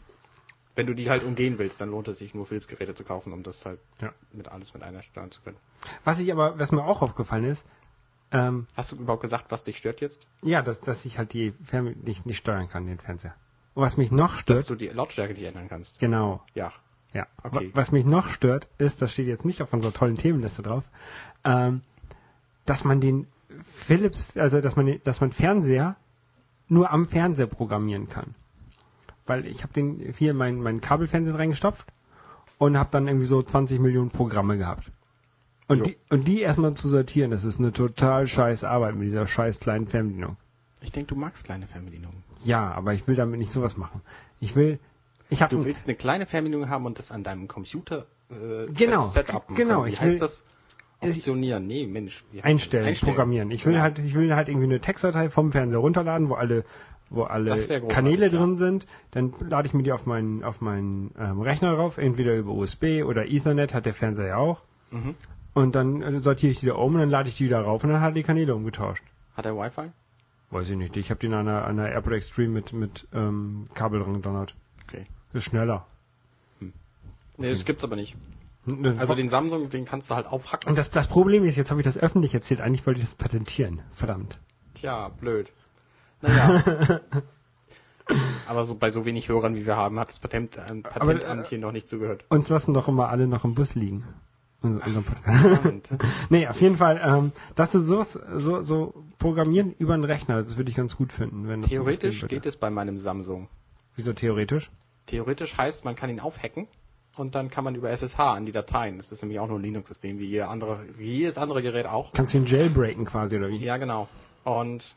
wenn 0.75 0.85
du 0.85 0.93
die 0.93 1.09
halt 1.09 1.23
umgehen 1.23 1.57
willst, 1.57 1.81
dann 1.81 1.89
lohnt 1.89 2.07
es 2.09 2.19
sich 2.19 2.35
nur 2.35 2.45
Philips-Geräte 2.45 2.93
zu 2.93 3.03
kaufen, 3.03 3.33
um 3.33 3.41
das 3.41 3.65
halt 3.65 3.79
Ja. 4.01 4.13
mit 4.33 4.49
alles 4.49 4.73
mit 4.75 4.83
einer 4.83 5.01
steuern 5.01 5.31
zu 5.31 5.41
können. 5.41 5.57
Was 6.03 6.19
ich 6.19 6.31
aber, 6.31 6.59
was 6.59 6.71
mir 6.71 6.83
auch 6.83 7.01
aufgefallen 7.01 7.45
ist, 7.45 7.65
ähm, 8.37 8.67
Hast 8.75 8.91
du 8.91 8.95
überhaupt 8.97 9.21
gesagt, 9.21 9.45
was 9.49 9.63
dich 9.63 9.77
stört 9.77 10.01
jetzt? 10.01 10.19
ja, 10.41 10.61
dass, 10.61 10.79
dass 10.81 11.05
ich 11.05 11.17
halt 11.17 11.33
die 11.33 11.51
Fernbedienung 11.63 12.05
nicht, 12.05 12.25
nicht 12.25 12.37
steuern 12.37 12.67
kann, 12.69 12.85
den 12.85 12.99
Fernseher. 12.99 13.33
Und 13.73 13.83
was 13.83 13.97
mich 13.97 14.11
noch 14.11 14.41
Dass 14.43 14.61
stört, 14.61 14.69
du 14.69 14.75
die 14.75 14.87
Lautstärke 14.87 15.33
nicht 15.33 15.43
ändern 15.43 15.67
kannst. 15.69 15.99
genau, 15.99 16.41
Ja. 16.53 16.71
ja. 17.13 17.27
Okay. 17.43 17.71
Wa- 17.73 17.77
Was 17.79 17.91
mich 17.91 18.05
noch 18.05 18.27
stört, 18.29 18.67
ist, 18.77 19.01
das 19.01 19.11
steht 19.13 19.27
jetzt 19.27 19.45
nicht 19.45 19.61
auf 19.61 19.73
unserer 19.73 19.93
tollen 19.93 20.15
Themenliste 20.15 20.61
drauf, 20.63 20.83
ähm, 21.43 21.81
dass 22.65 22.83
man 22.83 23.01
den 23.01 23.27
Philips, 23.85 24.35
also 24.37 24.59
dass 24.61 24.75
man, 24.75 24.99
dass 25.03 25.21
man 25.21 25.31
Fernseher 25.31 25.95
nur 26.67 26.91
am 26.91 27.07
Fernseher 27.07 27.47
programmieren 27.47 28.09
kann. 28.09 28.33
Weil 29.27 29.45
ich 29.45 29.63
habe 29.63 29.73
den 29.73 30.13
hier 30.17 30.33
meinen 30.35 30.61
mein 30.61 30.81
Kabelfernseher 30.81 31.37
reingestopft 31.37 31.85
und 32.57 32.77
habe 32.77 32.89
dann 32.91 33.07
irgendwie 33.07 33.25
so 33.27 33.41
20 33.41 33.79
Millionen 33.79 34.09
Programme 34.11 34.57
gehabt. 34.57 34.91
Und 35.67 35.87
die, 35.87 35.97
und 36.09 36.27
die 36.27 36.41
erstmal 36.41 36.73
zu 36.75 36.87
sortieren, 36.87 37.31
das 37.31 37.43
ist 37.43 37.59
eine 37.59 37.73
total 37.73 38.27
scheiß 38.27 38.63
Arbeit 38.63 38.95
mit 38.95 39.07
dieser 39.07 39.25
scheiß 39.25 39.59
kleinen 39.59 39.87
Fernbedienung. 39.87 40.37
Ich 40.81 40.91
denke, 40.91 41.13
du 41.13 41.19
magst 41.19 41.45
kleine 41.45 41.65
Fernbedienungen. 41.65 42.23
Ja, 42.43 42.71
aber 42.71 42.93
ich 42.93 43.07
will 43.07 43.15
damit 43.15 43.39
nicht 43.39 43.51
sowas 43.51 43.75
machen. 43.75 44.01
Ich 44.39 44.55
will, 44.55 44.77
ich 45.29 45.41
habe 45.41 45.55
Du 45.55 45.65
willst 45.65 45.87
eine 45.87 45.95
kleine 45.95 46.27
Fernbedienung 46.27 46.69
haben 46.69 46.85
und 46.85 46.99
das 46.99 47.11
an 47.11 47.23
deinem 47.23 47.47
Computer 47.47 48.05
äh, 48.29 48.71
Genau, 48.77 48.99
Setup 48.99 49.33
machen. 49.49 49.55
genau, 49.55 49.85
Wie 49.85 49.89
ich 49.89 50.01
heißt 50.01 50.15
will- 50.15 50.19
das? 50.19 50.43
Optionieren. 51.01 51.67
Nee, 51.67 51.85
Mensch. 51.87 52.23
Einstellen, 52.41 52.87
das? 52.87 53.01
programmieren. 53.01 53.51
Ich 53.51 53.65
will 53.65 53.73
Genau. 53.73 53.83
halt, 53.83 53.99
ich 53.99 54.13
will 54.15 54.33
halt 54.33 54.47
irgendwie 54.47 54.65
eine 54.65 54.79
Textdatei 54.79 55.29
vom 55.29 55.51
Fernseher 55.51 55.79
runterladen, 55.79 56.29
wo 56.29 56.35
alle, 56.35 56.63
wo 57.09 57.23
alle 57.23 57.55
Kanäle 57.89 58.27
ja. 58.27 58.37
drin 58.37 58.57
sind. 58.57 58.87
Dann 59.11 59.33
lade 59.41 59.67
ich 59.67 59.73
mir 59.73 59.83
die 59.83 59.91
auf 59.91 60.05
meinen, 60.05 60.43
auf 60.43 60.61
meinen 60.61 61.11
ähm, 61.19 61.41
Rechner 61.41 61.75
drauf, 61.75 61.97
entweder 61.97 62.35
über 62.37 62.51
USB 62.51 63.03
oder 63.03 63.27
Ethernet 63.27 63.73
hat 63.73 63.85
der 63.85 63.93
Fernseher 63.93 64.27
ja 64.27 64.37
auch. 64.37 64.61
Mhm. 64.91 65.15
Und 65.55 65.73
dann 65.73 66.01
äh, 66.01 66.19
sortiere 66.19 66.51
ich 66.51 66.59
die 66.59 66.67
da 66.67 66.73
um 66.75 66.93
und 66.93 66.99
dann 66.99 67.09
lade 67.09 67.29
ich 67.29 67.37
die 67.37 67.45
wieder 67.45 67.61
rauf 67.61 67.83
und 67.83 67.89
dann 67.89 68.01
hat 68.01 68.11
er 68.11 68.13
die 68.15 68.23
Kanäle 68.23 68.53
umgetauscht. 68.53 69.03
Hat 69.35 69.45
er 69.45 69.57
Wi-Fi? 69.57 69.89
Weiß 70.51 70.69
ich 70.69 70.77
nicht. 70.77 70.95
Ich 70.97 71.09
habe 71.09 71.19
den 71.19 71.33
an 71.33 71.47
einer, 71.47 71.65
an 71.65 71.79
einer 71.79 71.89
AirPod 71.89 72.13
Extreme 72.13 72.49
mit, 72.49 72.73
mit 72.73 73.07
ähm, 73.13 73.67
Kabel 73.73 74.01
dran 74.01 74.13
gedonnert. 74.15 74.53
Okay. 74.87 75.07
Ist 75.33 75.45
schneller. 75.45 75.87
Nee, 77.37 77.49
das 77.49 77.65
gibt's 77.65 77.83
aber 77.83 77.95
nicht. 77.95 78.15
Also 78.67 78.99
Also 78.99 79.15
den 79.15 79.29
Samsung, 79.29 79.69
den 79.69 79.85
kannst 79.85 80.09
du 80.09 80.15
halt 80.15 80.27
aufhacken. 80.27 80.69
und 80.69 80.77
das, 80.77 80.89
das 80.89 81.07
Problem 81.07 81.43
ist, 81.45 81.55
jetzt 81.55 81.71
habe 81.71 81.79
ich 81.81 81.85
das 81.85 81.97
öffentlich 81.97 82.33
erzählt, 82.33 82.61
eigentlich 82.61 82.85
wollte 82.85 82.99
ich 82.99 83.05
das 83.05 83.15
patentieren. 83.15 83.81
Verdammt. 83.91 84.39
Tja, 84.73 85.09
blöd. 85.09 85.51
Naja. 86.21 87.01
aber 88.47 88.65
so 88.65 88.75
bei 88.75 88.89
so 88.89 89.05
wenig 89.05 89.29
Hörern 89.29 89.55
wie 89.55 89.65
wir 89.65 89.77
haben, 89.77 89.99
hat 89.99 90.09
das 90.09 90.19
Patent, 90.19 90.57
ähm, 90.69 90.83
Patentamt 90.83 91.45
äh, 91.45 91.49
hier 91.49 91.59
noch 91.59 91.71
nicht 91.71 91.87
zugehört. 91.87 92.25
Uns 92.29 92.49
lassen 92.49 92.73
doch 92.73 92.87
immer 92.87 93.09
alle 93.09 93.27
noch 93.27 93.45
im 93.45 93.55
Bus 93.55 93.75
liegen. 93.75 94.03
Unser, 94.65 94.87
unser 94.87 95.01
Podcast. 95.01 95.93
Nee, 96.29 96.47
auf 96.47 96.59
jeden 96.59 96.77
Fall, 96.77 96.99
ähm, 97.03 97.31
dass 97.55 97.71
du 97.71 97.79
sowas, 97.79 98.19
so, 98.35 98.63
so 98.63 98.93
programmieren 99.19 99.75
über 99.77 99.93
einen 99.93 100.03
Rechner, 100.03 100.41
das 100.41 100.57
würde 100.57 100.71
ich 100.71 100.75
ganz 100.75 100.95
gut 100.95 101.13
finden, 101.13 101.47
wenn 101.47 101.61
das 101.61 101.69
theoretisch 101.69 102.21
geben 102.21 102.29
geht 102.29 102.45
es 102.47 102.57
bei 102.57 102.71
meinem 102.71 102.97
Samsung. 102.97 103.47
Wieso 103.95 104.13
theoretisch? 104.13 104.71
Theoretisch 105.05 105.55
heißt, 105.55 105.85
man 105.85 105.95
kann 105.95 106.09
ihn 106.09 106.19
aufhacken 106.19 106.67
und 107.15 107.35
dann 107.35 107.51
kann 107.51 107.63
man 107.63 107.75
über 107.75 107.91
SSH 107.91 108.19
an 108.19 108.45
die 108.45 108.51
Dateien. 108.51 108.97
Das 108.97 109.11
ist 109.11 109.21
nämlich 109.21 109.39
auch 109.39 109.47
nur 109.47 109.59
ein 109.59 109.61
Linux-System, 109.61 110.17
wie 110.17 110.25
jeder 110.25 110.49
andere, 110.49 110.79
wie 110.97 111.17
jedes 111.19 111.37
andere 111.37 111.61
Gerät 111.61 111.85
auch. 111.85 112.11
Kannst 112.13 112.33
du 112.33 112.39
ihn 112.39 112.45
jailbreaken 112.47 113.05
quasi, 113.05 113.37
oder 113.37 113.49
wie? 113.49 113.57
Ja, 113.57 113.77
genau. 113.77 114.07
Und 114.43 114.95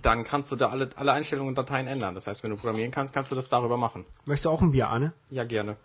dann 0.00 0.22
kannst 0.22 0.52
du 0.52 0.56
da 0.56 0.70
alle, 0.70 0.90
alle 0.96 1.12
Einstellungen 1.12 1.50
und 1.50 1.58
Dateien 1.58 1.88
ändern. 1.88 2.14
Das 2.14 2.28
heißt, 2.28 2.42
wenn 2.44 2.50
du 2.50 2.56
programmieren 2.56 2.92
kannst, 2.92 3.12
kannst 3.12 3.32
du 3.32 3.36
das 3.36 3.48
darüber 3.48 3.76
machen. 3.76 4.04
Möchtest 4.24 4.46
du 4.46 4.50
auch 4.50 4.62
ein 4.62 4.70
Bier, 4.70 4.88
Arne? 4.88 5.12
Ja, 5.30 5.44
gerne. 5.44 5.76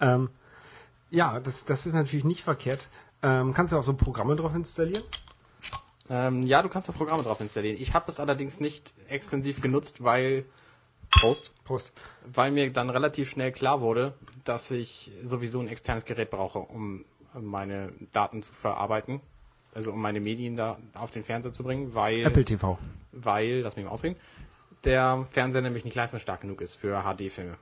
Ähm, 0.00 0.30
ja, 1.10 1.40
das, 1.40 1.64
das 1.64 1.86
ist 1.86 1.94
natürlich 1.94 2.24
nicht 2.24 2.42
verkehrt. 2.42 2.88
Ähm, 3.22 3.54
kannst 3.54 3.72
du 3.72 3.78
auch 3.78 3.82
so 3.82 3.94
Programme 3.94 4.36
drauf 4.36 4.54
installieren? 4.54 5.02
Ähm, 6.08 6.42
ja, 6.42 6.62
du 6.62 6.68
kannst 6.68 6.88
da 6.88 6.92
Programme 6.92 7.22
drauf 7.22 7.40
installieren. 7.40 7.76
Ich 7.80 7.94
habe 7.94 8.10
es 8.10 8.20
allerdings 8.20 8.60
nicht 8.60 8.92
extensiv 9.08 9.60
genutzt, 9.60 10.04
weil 10.04 10.44
Prost, 11.10 11.52
Prost. 11.64 11.92
weil 12.24 12.50
mir 12.50 12.70
dann 12.72 12.90
relativ 12.90 13.30
schnell 13.30 13.52
klar 13.52 13.80
wurde, 13.80 14.14
dass 14.44 14.70
ich 14.70 15.10
sowieso 15.22 15.60
ein 15.60 15.68
externes 15.68 16.04
Gerät 16.04 16.30
brauche, 16.30 16.58
um 16.58 17.04
meine 17.34 17.92
Daten 18.12 18.42
zu 18.42 18.52
verarbeiten. 18.52 19.20
also 19.74 19.92
um 19.92 20.00
meine 20.00 20.20
Medien 20.20 20.56
da 20.56 20.78
auf 20.94 21.10
den 21.10 21.24
Fernseher 21.24 21.52
zu 21.52 21.62
bringen, 21.62 21.94
weil, 21.94 22.24
Apple 22.24 22.44
TV. 22.44 22.78
weil, 23.12 23.60
lass 23.60 23.76
mich 23.76 23.84
mal 23.84 23.90
ausreden, 23.90 24.16
der 24.84 25.26
Fernseher 25.30 25.62
nämlich 25.62 25.84
nicht 25.84 25.94
leistungsstark 25.94 26.40
genug 26.40 26.60
ist 26.60 26.74
für 26.74 27.02
HD-Filme. 27.02 27.56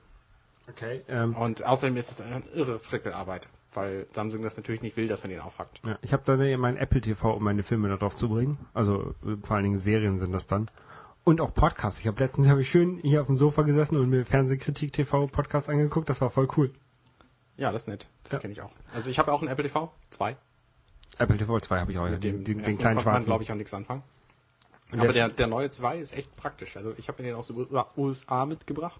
Okay. 0.69 1.01
Ähm, 1.07 1.35
Und 1.35 1.63
außerdem 1.65 1.95
ist 1.97 2.11
es 2.11 2.21
eine 2.21 2.43
irre 2.53 2.79
Frickelarbeit, 2.79 3.47
weil 3.73 4.07
Samsung 4.11 4.41
das 4.41 4.57
natürlich 4.57 4.81
nicht 4.81 4.97
will, 4.97 5.07
dass 5.07 5.21
man 5.23 5.29
den 5.29 5.39
aufhackt. 5.41 5.79
ja, 5.85 5.97
ich 6.01 6.11
habe 6.13 6.23
dann 6.25 6.41
ja 6.41 6.57
mein 6.57 6.77
Apple 6.77 7.01
TV, 7.01 7.31
um 7.33 7.43
meine 7.43 7.63
Filme 7.63 7.87
da 7.89 7.97
drauf 7.97 8.15
zu 8.15 8.29
bringen. 8.29 8.57
Also 8.73 9.13
äh, 9.25 9.35
vor 9.43 9.55
allen 9.55 9.63
Dingen 9.63 9.77
Serien 9.77 10.17
sind 10.19 10.31
das 10.31 10.47
dann. 10.47 10.67
Und 11.23 11.41
auch 11.41 11.53
Podcasts. 11.53 11.99
Ich 11.99 12.07
habe 12.07 12.19
letztens 12.23 12.47
hab 12.47 12.57
ich 12.59 12.69
schön 12.69 12.97
hier 13.01 13.21
auf 13.21 13.27
dem 13.27 13.37
Sofa 13.37 13.63
gesessen 13.63 13.97
und 13.97 14.09
mir 14.09 14.25
Fernsehkritik 14.25 14.93
TV 14.93 15.27
Podcast 15.27 15.69
angeguckt. 15.69 16.07
Das 16.09 16.21
war 16.21 16.29
voll 16.29 16.47
cool. 16.57 16.71
Ja, 17.57 17.71
das 17.71 17.83
ist 17.83 17.87
nett. 17.87 18.07
Das 18.23 18.33
Ja. 18.33 18.39
kenne 18.39 18.53
ich 18.53 18.61
auch. 18.61 18.71
Also 18.93 19.09
ich 19.09 19.17
habe 19.17 19.31
auch 19.31 19.41
einen 19.41 19.49
Apple 19.49 19.63
TV, 19.65 19.91
zwei. 20.09 20.35
Apple 21.17 21.37
TV 21.37 21.59
2 21.59 21.79
habe 21.79 21.91
ich 21.91 21.97
auch. 21.99 22.05
ja, 22.05 22.11
Mit 22.11 22.23
dem, 22.23 22.43
den, 22.43 22.63
den, 22.63 22.77
kleinen 22.77 22.99
schwarzen. 22.99 23.27
glaube 23.27 23.43
ich, 23.43 23.51
auch 23.51 23.55
nichts 23.55 23.73
anfangen. 23.73 24.03
Und 24.91 24.99
Aber 24.99 25.13
der 25.13 25.29
der, 25.29 25.47
neue 25.47 25.69
2 25.69 25.97
ist 25.99 26.17
echt 26.17 26.35
praktisch. 26.35 26.75
Also 26.77 26.93
ich 26.97 27.07
habe 27.07 27.21
mir 27.23 27.29
den 27.29 27.37
aus 27.37 27.47
den 27.47 27.65
USA 27.95 28.45
mitgebracht. 28.45 28.99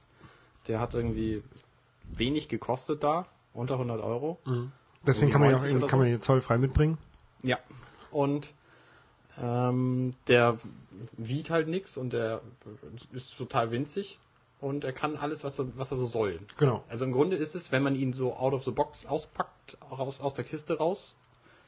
Der 0.67 0.79
hat 0.79 0.93
irgendwie 0.93 1.43
wenig 2.13 2.47
gekostet 2.49 3.03
da, 3.03 3.25
unter 3.53 3.75
100 3.75 4.01
Euro. 4.01 4.39
Mhm. 4.45 4.71
Deswegen 5.05 5.31
kann 5.31 5.41
man, 5.41 5.51
ja 5.51 5.55
auch, 5.55 5.59
90 5.59 5.69
irgendwie- 5.69 5.83
oder 5.83 5.89
kann 5.89 5.99
so? 5.99 6.03
man 6.03 6.11
den 6.11 6.21
zollfrei 6.21 6.57
mitbringen. 6.57 6.97
Ja. 7.43 7.57
Und 8.11 8.53
ähm, 9.41 10.11
der 10.27 10.57
wiegt 11.17 11.49
halt 11.49 11.67
nix 11.67 11.97
und 11.97 12.13
der 12.13 12.41
ist 13.11 13.37
total 13.37 13.71
winzig 13.71 14.17
und 14.61 14.85
er 14.85 14.93
kann 14.93 15.17
alles, 15.17 15.43
was 15.43 15.59
er, 15.59 15.67
was 15.77 15.91
er 15.91 15.97
so 15.97 16.05
soll. 16.05 16.39
Genau. 16.57 16.83
Also 16.89 17.05
im 17.05 17.11
Grunde 17.11 17.35
ist 17.35 17.55
es, 17.55 17.71
wenn 17.71 17.83
man 17.83 17.95
ihn 17.95 18.13
so 18.13 18.35
out 18.35 18.53
of 18.53 18.63
the 18.63 18.71
box 18.71 19.05
auspackt, 19.05 19.77
raus 19.91 20.21
aus 20.21 20.33
der 20.33 20.45
Kiste 20.45 20.77
raus, 20.77 21.15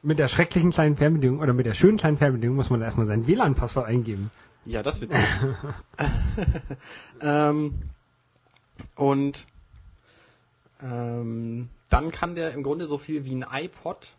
Mit 0.02 0.18
der 0.18 0.28
schrecklichen 0.28 0.70
kleinen 0.70 0.96
Fernbedienung 0.96 1.40
oder 1.40 1.52
mit 1.52 1.66
der 1.66 1.74
schönen 1.74 1.98
kleinen 1.98 2.16
Fernbedienung 2.18 2.56
muss 2.56 2.70
man 2.70 2.80
erstmal 2.82 3.06
sein 3.06 3.26
WLAN-Passwort 3.26 3.86
eingeben. 3.86 4.30
Ja, 4.64 4.82
das 4.82 5.00
wird 5.00 5.12
ähm, 7.20 7.74
Und 8.98 9.46
ähm, 10.82 11.68
dann 11.90 12.10
kann 12.10 12.34
der 12.34 12.52
im 12.52 12.62
Grunde 12.62 12.86
so 12.86 12.98
viel 12.98 13.24
wie 13.24 13.34
ein 13.34 13.46
iPod, 13.50 14.14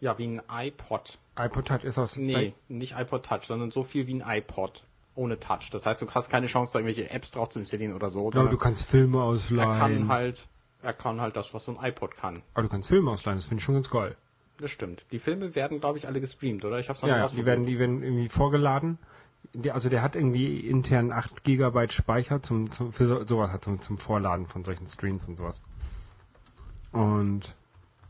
ja, 0.00 0.16
wie 0.18 0.26
ein 0.26 0.40
iPod. 0.50 1.18
iPod 1.38 1.66
Touch 1.66 1.84
ist 1.84 1.98
auch 1.98 2.14
Nee, 2.16 2.54
nicht 2.68 2.94
iPod 2.96 3.24
Touch, 3.26 3.42
sondern 3.44 3.70
so 3.70 3.82
viel 3.82 4.06
wie 4.06 4.14
ein 4.14 4.24
iPod. 4.26 4.84
Ohne 5.14 5.40
Touch. 5.40 5.70
Das 5.72 5.84
heißt, 5.84 6.00
du 6.00 6.08
hast 6.12 6.30
keine 6.30 6.46
Chance, 6.46 6.72
da 6.72 6.78
irgendwelche 6.78 7.10
Apps 7.10 7.32
drauf 7.32 7.48
zu 7.48 7.58
installieren 7.58 7.94
oder 7.94 8.08
so. 8.08 8.30
Ja, 8.30 8.40
aber 8.40 8.50
du 8.50 8.56
kannst 8.56 8.86
Filme 8.88 9.18
er 9.18 9.24
ausleihen. 9.24 9.76
kann 9.78 10.08
halt, 10.08 10.46
er 10.80 10.92
kann 10.92 11.20
halt 11.20 11.34
das, 11.34 11.52
was 11.54 11.64
so 11.64 11.76
ein 11.76 11.84
iPod 11.84 12.14
kann. 12.14 12.42
aber 12.54 12.62
du 12.62 12.68
kannst 12.68 12.88
Filme 12.88 13.10
ausleihen, 13.10 13.36
das 13.38 13.46
finde 13.46 13.58
ich 13.60 13.64
schon 13.64 13.74
ganz 13.74 13.90
geil. 13.90 14.16
Das 14.60 14.70
stimmt. 14.70 15.06
Die 15.10 15.18
Filme 15.18 15.56
werden, 15.56 15.80
glaube 15.80 15.98
ich, 15.98 16.06
alle 16.06 16.20
gestreamt, 16.20 16.64
oder? 16.64 16.78
Ich 16.78 16.88
hab's 16.88 17.02
noch 17.02 17.08
Ja, 17.08 17.18
ja, 17.18 17.26
die 17.28 17.44
werden, 17.44 17.66
die 17.66 17.78
werden 17.80 18.02
irgendwie 18.02 18.28
vorgeladen. 18.28 18.98
Der, 19.54 19.74
also 19.74 19.88
der 19.88 20.02
hat 20.02 20.14
irgendwie 20.14 20.60
intern 20.60 21.12
8 21.12 21.42
GB 21.42 21.88
Speicher 21.88 22.42
zum, 22.42 22.70
zum 22.70 22.92
für 22.92 23.06
so, 23.06 23.24
sowas 23.24 23.50
hat 23.50 23.64
zum, 23.64 23.80
zum 23.80 23.98
Vorladen 23.98 24.46
von 24.46 24.64
solchen 24.64 24.86
Streams 24.86 25.26
und 25.26 25.36
sowas. 25.36 25.62
Und 26.92 27.56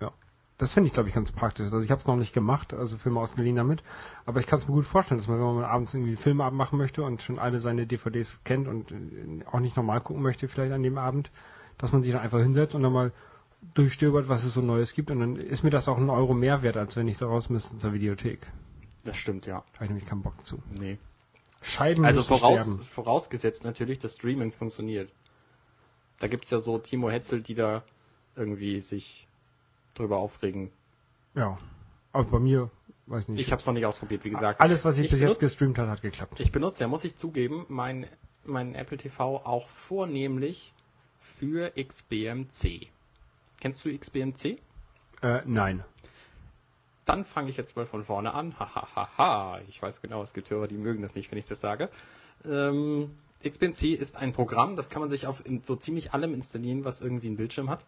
ja, 0.01 0.11
das 0.59 0.73
finde 0.73 0.89
ich 0.89 0.93
glaube 0.93 1.09
ich 1.09 1.15
ganz 1.15 1.31
praktisch. 1.31 1.73
Also 1.73 1.81
ich 1.81 1.91
habe 1.91 2.01
es 2.01 2.07
noch 2.07 2.17
nicht 2.17 2.33
gemacht, 2.33 2.75
also 2.75 2.99
Filme 2.99 3.21
ausgeliehen 3.21 3.57
damit, 3.57 3.83
aber 4.27 4.41
ich 4.41 4.47
kann 4.47 4.59
es 4.59 4.67
mir 4.67 4.75
gut 4.75 4.85
vorstellen, 4.85 5.19
dass 5.19 5.29
man, 5.29 5.39
wenn 5.39 5.55
man 5.55 5.65
abends 5.65 5.95
irgendwie 5.95 6.17
Filme 6.17 6.45
abmachen 6.45 6.77
möchte 6.77 7.03
und 7.05 7.23
schon 7.23 7.39
alle 7.39 7.61
seine 7.61 7.87
DVDs 7.87 8.41
kennt 8.45 8.67
und 8.67 8.93
äh, 8.93 9.45
auch 9.51 9.61
nicht 9.61 9.77
normal 9.77 10.01
gucken 10.01 10.23
möchte 10.23 10.49
vielleicht 10.49 10.73
an 10.73 10.83
dem 10.83 10.99
Abend, 10.99 11.31
dass 11.79 11.93
man 11.93 12.03
sich 12.03 12.13
dann 12.13 12.23
einfach 12.23 12.41
hinsetzt 12.41 12.75
und 12.75 12.83
dann 12.83 12.93
mal 12.93 13.13
durchstöbert, 13.75 14.29
was 14.29 14.45
es 14.45 14.55
so 14.55 14.61
Neues 14.61 14.93
gibt 14.93 15.11
und 15.11 15.21
dann 15.21 15.37
ist 15.37 15.63
mir 15.63 15.71
das 15.71 15.89
auch 15.89 15.99
ein 15.99 16.11
Euro 16.11 16.35
mehr 16.35 16.63
wert, 16.63 16.77
als 16.77 16.97
wenn 16.97 17.09
ich 17.09 17.19
so 17.19 17.29
raus 17.29 17.49
müsste 17.49 17.77
zur 17.77 17.93
Videothek. 17.93 18.47
Das 19.05 19.17
stimmt, 19.17 19.47
ja. 19.47 19.65
Da 19.73 19.75
habe 19.77 19.85
ich 19.85 19.91
nämlich 19.91 20.07
keinen 20.07 20.23
Bock 20.23 20.43
zu. 20.45 20.63
Nee. 20.79 20.99
Scheiben 21.61 22.05
Also 22.05 22.23
voraus, 22.23 22.61
sterben. 22.63 22.83
vorausgesetzt 22.83 23.65
natürlich, 23.65 23.99
dass 23.99 24.15
Streaming 24.15 24.53
funktioniert. 24.53 25.11
Da 26.21 26.29
gibt's 26.29 26.51
ja 26.51 26.61
so 26.61 26.79
Timo 26.79 27.11
Hetzel, 27.11 27.43
die 27.43 27.55
da 27.55 27.83
irgendwie 28.37 28.81
sich 28.81 29.27
drüber 29.95 30.19
aufregen. 30.19 30.71
Ja. 31.35 31.59
Aber 32.13 32.25
bei 32.25 32.39
mir, 32.39 32.71
weiß 33.07 33.29
nicht. 33.29 33.41
Ich 33.41 33.51
habe 33.53 33.61
es 33.61 33.67
noch 33.67 33.75
nicht 33.75 33.87
ausprobiert, 33.87 34.25
wie 34.25 34.31
gesagt. 34.31 34.61
Alles, 34.61 34.85
was 34.85 34.99
ich, 34.99 35.05
ich 35.07 35.11
bis 35.11 35.21
jetzt 35.21 35.31
benutz- 35.31 35.41
gestreamt 35.41 35.79
habe, 35.79 35.91
hat 35.91 36.03
geklappt. 36.03 36.41
Ich 36.41 36.53
benutze, 36.53 36.83
ja, 36.83 36.89
muss 36.89 37.05
ich 37.05 37.17
zugeben, 37.17 37.67
mein, 37.69 38.07
mein 38.45 38.75
Apple 38.75 38.97
TV 38.97 39.37
auch 39.45 39.69
vornehmlich 39.69 40.73
für 41.39 41.73
XBMC. 41.77 42.89
Kennst 43.61 43.85
du 43.85 43.97
XBMC? 43.97 44.59
Äh, 45.23 45.41
nein. 45.45 45.85
Dann 47.09 47.25
fange 47.25 47.49
ich 47.49 47.57
jetzt 47.57 47.75
mal 47.77 47.87
von 47.87 48.05
vorne 48.05 48.35
an. 48.35 48.59
Hahaha. 48.59 49.61
Ich 49.69 49.81
weiß 49.81 50.03
genau, 50.03 50.23
es 50.23 50.35
gibt 50.35 50.51
Hörer, 50.51 50.69
die 50.69 50.77
mögen 50.77 51.03
das 51.03 51.15
nicht, 51.15 51.31
wenn 51.31 51.39
ich 51.39 51.47
das 51.47 51.61
sage. 51.61 51.89
Ähm, 52.45 53.11
XBMC 53.43 53.95
ist 53.95 54.17
ein 54.17 54.33
Programm, 54.33 54.77
das 54.77 54.91
kann 54.91 55.01
man 55.01 55.11
sich 55.11 55.27
auf 55.27 55.45
in 55.47 55.63
so 55.63 55.75
ziemlich 55.77 56.13
allem 56.13 56.35
installieren, 56.35 56.85
was 56.85 57.01
irgendwie 57.01 57.29
einen 57.29 57.37
Bildschirm 57.37 57.71
hat. 57.71 57.85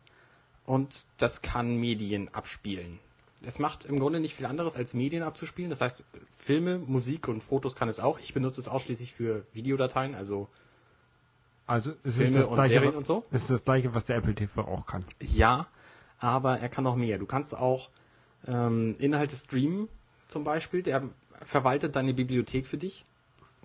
Und 0.65 1.05
das 1.19 1.43
kann 1.43 1.77
Medien 1.77 2.33
abspielen. 2.33 2.99
Es 3.45 3.59
macht 3.59 3.85
im 3.85 3.99
Grunde 3.99 4.21
nicht 4.21 4.35
viel 4.35 4.47
anderes 4.47 4.77
als 4.77 4.95
Medien 4.95 5.23
abzuspielen. 5.23 5.71
Das 5.71 5.81
heißt, 5.81 6.05
Filme, 6.39 6.79
Musik 6.79 7.29
und 7.29 7.43
Fotos 7.43 7.75
kann 7.75 7.89
es 7.89 8.01
auch. 8.01 8.19
Ich 8.21 8.33
benutze 8.35 8.61
es 8.61 8.69
ausschließlich 8.69 9.13
für 9.15 9.45
Videodateien, 9.53 10.15
also 10.15 10.49
Also 11.67 11.93
es 12.05 12.15
ist 12.15 12.23
Filme 12.23 12.39
das 12.39 12.49
und 12.49 12.55
gleiche, 12.55 12.73
Serien 12.75 12.95
und 12.95 13.07
so. 13.07 13.25
es 13.31 13.43
ist 13.43 13.51
das 13.51 13.65
gleiche, 13.65 13.95
was 13.95 14.05
der 14.05 14.17
Apple 14.17 14.35
TV 14.35 14.63
auch 14.63 14.87
kann. 14.87 15.05
Ja, 15.21 15.67
aber 16.19 16.59
er 16.59 16.69
kann 16.69 16.85
noch 16.85 16.97
mehr. 16.97 17.19
Du 17.19 17.27
kannst 17.27 17.55
auch 17.57 17.89
ähm, 18.47 18.97
Inhalte 18.99 19.37
streamen, 19.37 19.89
zum 20.29 20.45
Beispiel. 20.45 20.83
Der 20.83 21.09
verwaltet 21.43 21.97
deine 21.97 22.15
Bibliothek 22.15 22.67
für 22.67 22.79
dich. 22.79 23.05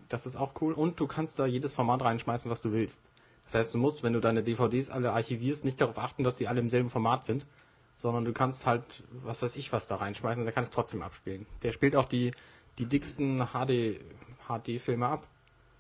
Das 0.10 0.26
ist 0.26 0.36
auch 0.36 0.54
cool. 0.62 0.74
Und 0.74 1.00
du 1.00 1.08
kannst 1.08 1.40
da 1.40 1.46
jedes 1.46 1.74
Format 1.74 2.02
reinschmeißen, 2.02 2.50
was 2.50 2.62
du 2.62 2.72
willst. 2.72 3.02
Das 3.46 3.56
heißt, 3.56 3.74
du 3.74 3.78
musst, 3.78 4.04
wenn 4.04 4.14
du 4.14 4.20
deine 4.20 4.44
DVDs 4.44 4.90
alle 4.90 5.12
archivierst, 5.14 5.66
nicht 5.66 5.80
darauf 5.80 5.98
achten, 5.98 6.24
dass 6.24 6.38
sie 6.38 6.48
alle 6.48 6.60
im 6.60 6.70
selben 6.70 6.90
Format 6.90 7.26
sind, 7.26 7.46
sondern 7.98 8.26
du 8.26 8.34
kannst 8.34 8.66
halt, 8.66 8.84
was 9.24 9.42
weiß 9.42 9.56
ich, 9.56 9.72
was 9.72 9.88
da 9.88 9.98
reinschmeißen 9.98 10.42
und 10.42 10.46
der 10.46 10.54
kann 10.54 10.64
es 10.64 10.70
trotzdem 10.72 11.02
abspielen. 11.02 11.46
Der 11.64 11.72
spielt 11.72 11.96
auch 11.96 12.06
die, 12.06 12.32
die 12.78 12.86
dicksten 12.86 13.48
HD, 13.54 14.00
HD-Filme 14.48 15.08
ab 15.08 15.28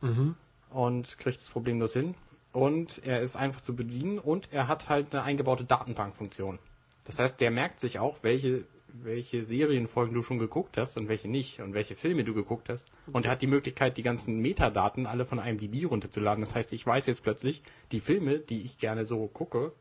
Mhm. 0.02 0.36
und 0.70 1.18
kriegt 1.18 1.40
es 1.40 1.50
problemlos 1.50 1.94
hin. 1.94 2.16
Und 2.52 3.02
er 3.06 3.22
ist 3.22 3.36
einfach 3.36 3.62
zu 3.62 3.76
bedienen 3.76 4.20
und 4.20 4.54
er 4.54 4.68
hat 4.68 4.88
halt 4.88 5.14
eine 5.14 5.24
eingebaute 5.24 5.66
Datenbankfunktion. 5.66 6.60
Das 7.06 7.20
heißt, 7.20 7.40
der 7.42 7.52
merkt 7.52 7.80
sich 7.80 8.00
auch, 8.00 8.20
welche, 8.22 8.64
welche 9.04 9.44
Serienfolgen 9.44 10.14
du 10.14 10.22
schon 10.22 10.40
geguckt 10.40 10.78
hast 10.78 10.98
und 10.98 11.08
welche 11.08 11.28
nicht 11.30 11.60
und 11.62 11.74
welche 11.74 11.96
Filme 11.96 12.24
du 12.24 12.34
geguckt 12.34 12.70
hast. 12.70 12.92
Und 13.12 13.26
er 13.26 13.32
hat 13.32 13.42
die 13.42 13.48
Möglichkeit, 13.48 13.98
die 13.98 14.04
ganzen 14.04 14.40
Metadaten 14.40 15.06
alle 15.06 15.26
von 15.26 15.40
IMDb 15.40 15.86
runterzuladen. 15.90 16.42
Das 16.42 16.56
heißt, 16.56 16.74
ich 16.74 16.86
weiß 16.86 17.06
jetzt 17.08 17.24
plötzlich, 17.24 17.64
die 17.92 18.00
Filme, 18.00 18.40
die 18.40 18.62
ich 18.62 18.78
gerne 18.78 19.06
so 19.06 19.28
gucke, 19.28 19.74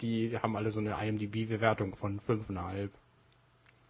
die 0.00 0.36
haben 0.38 0.56
alle 0.56 0.70
so 0.70 0.80
eine 0.80 0.96
IMDb-Bewertung 1.02 1.96
von 1.96 2.20
5,5. 2.20 2.90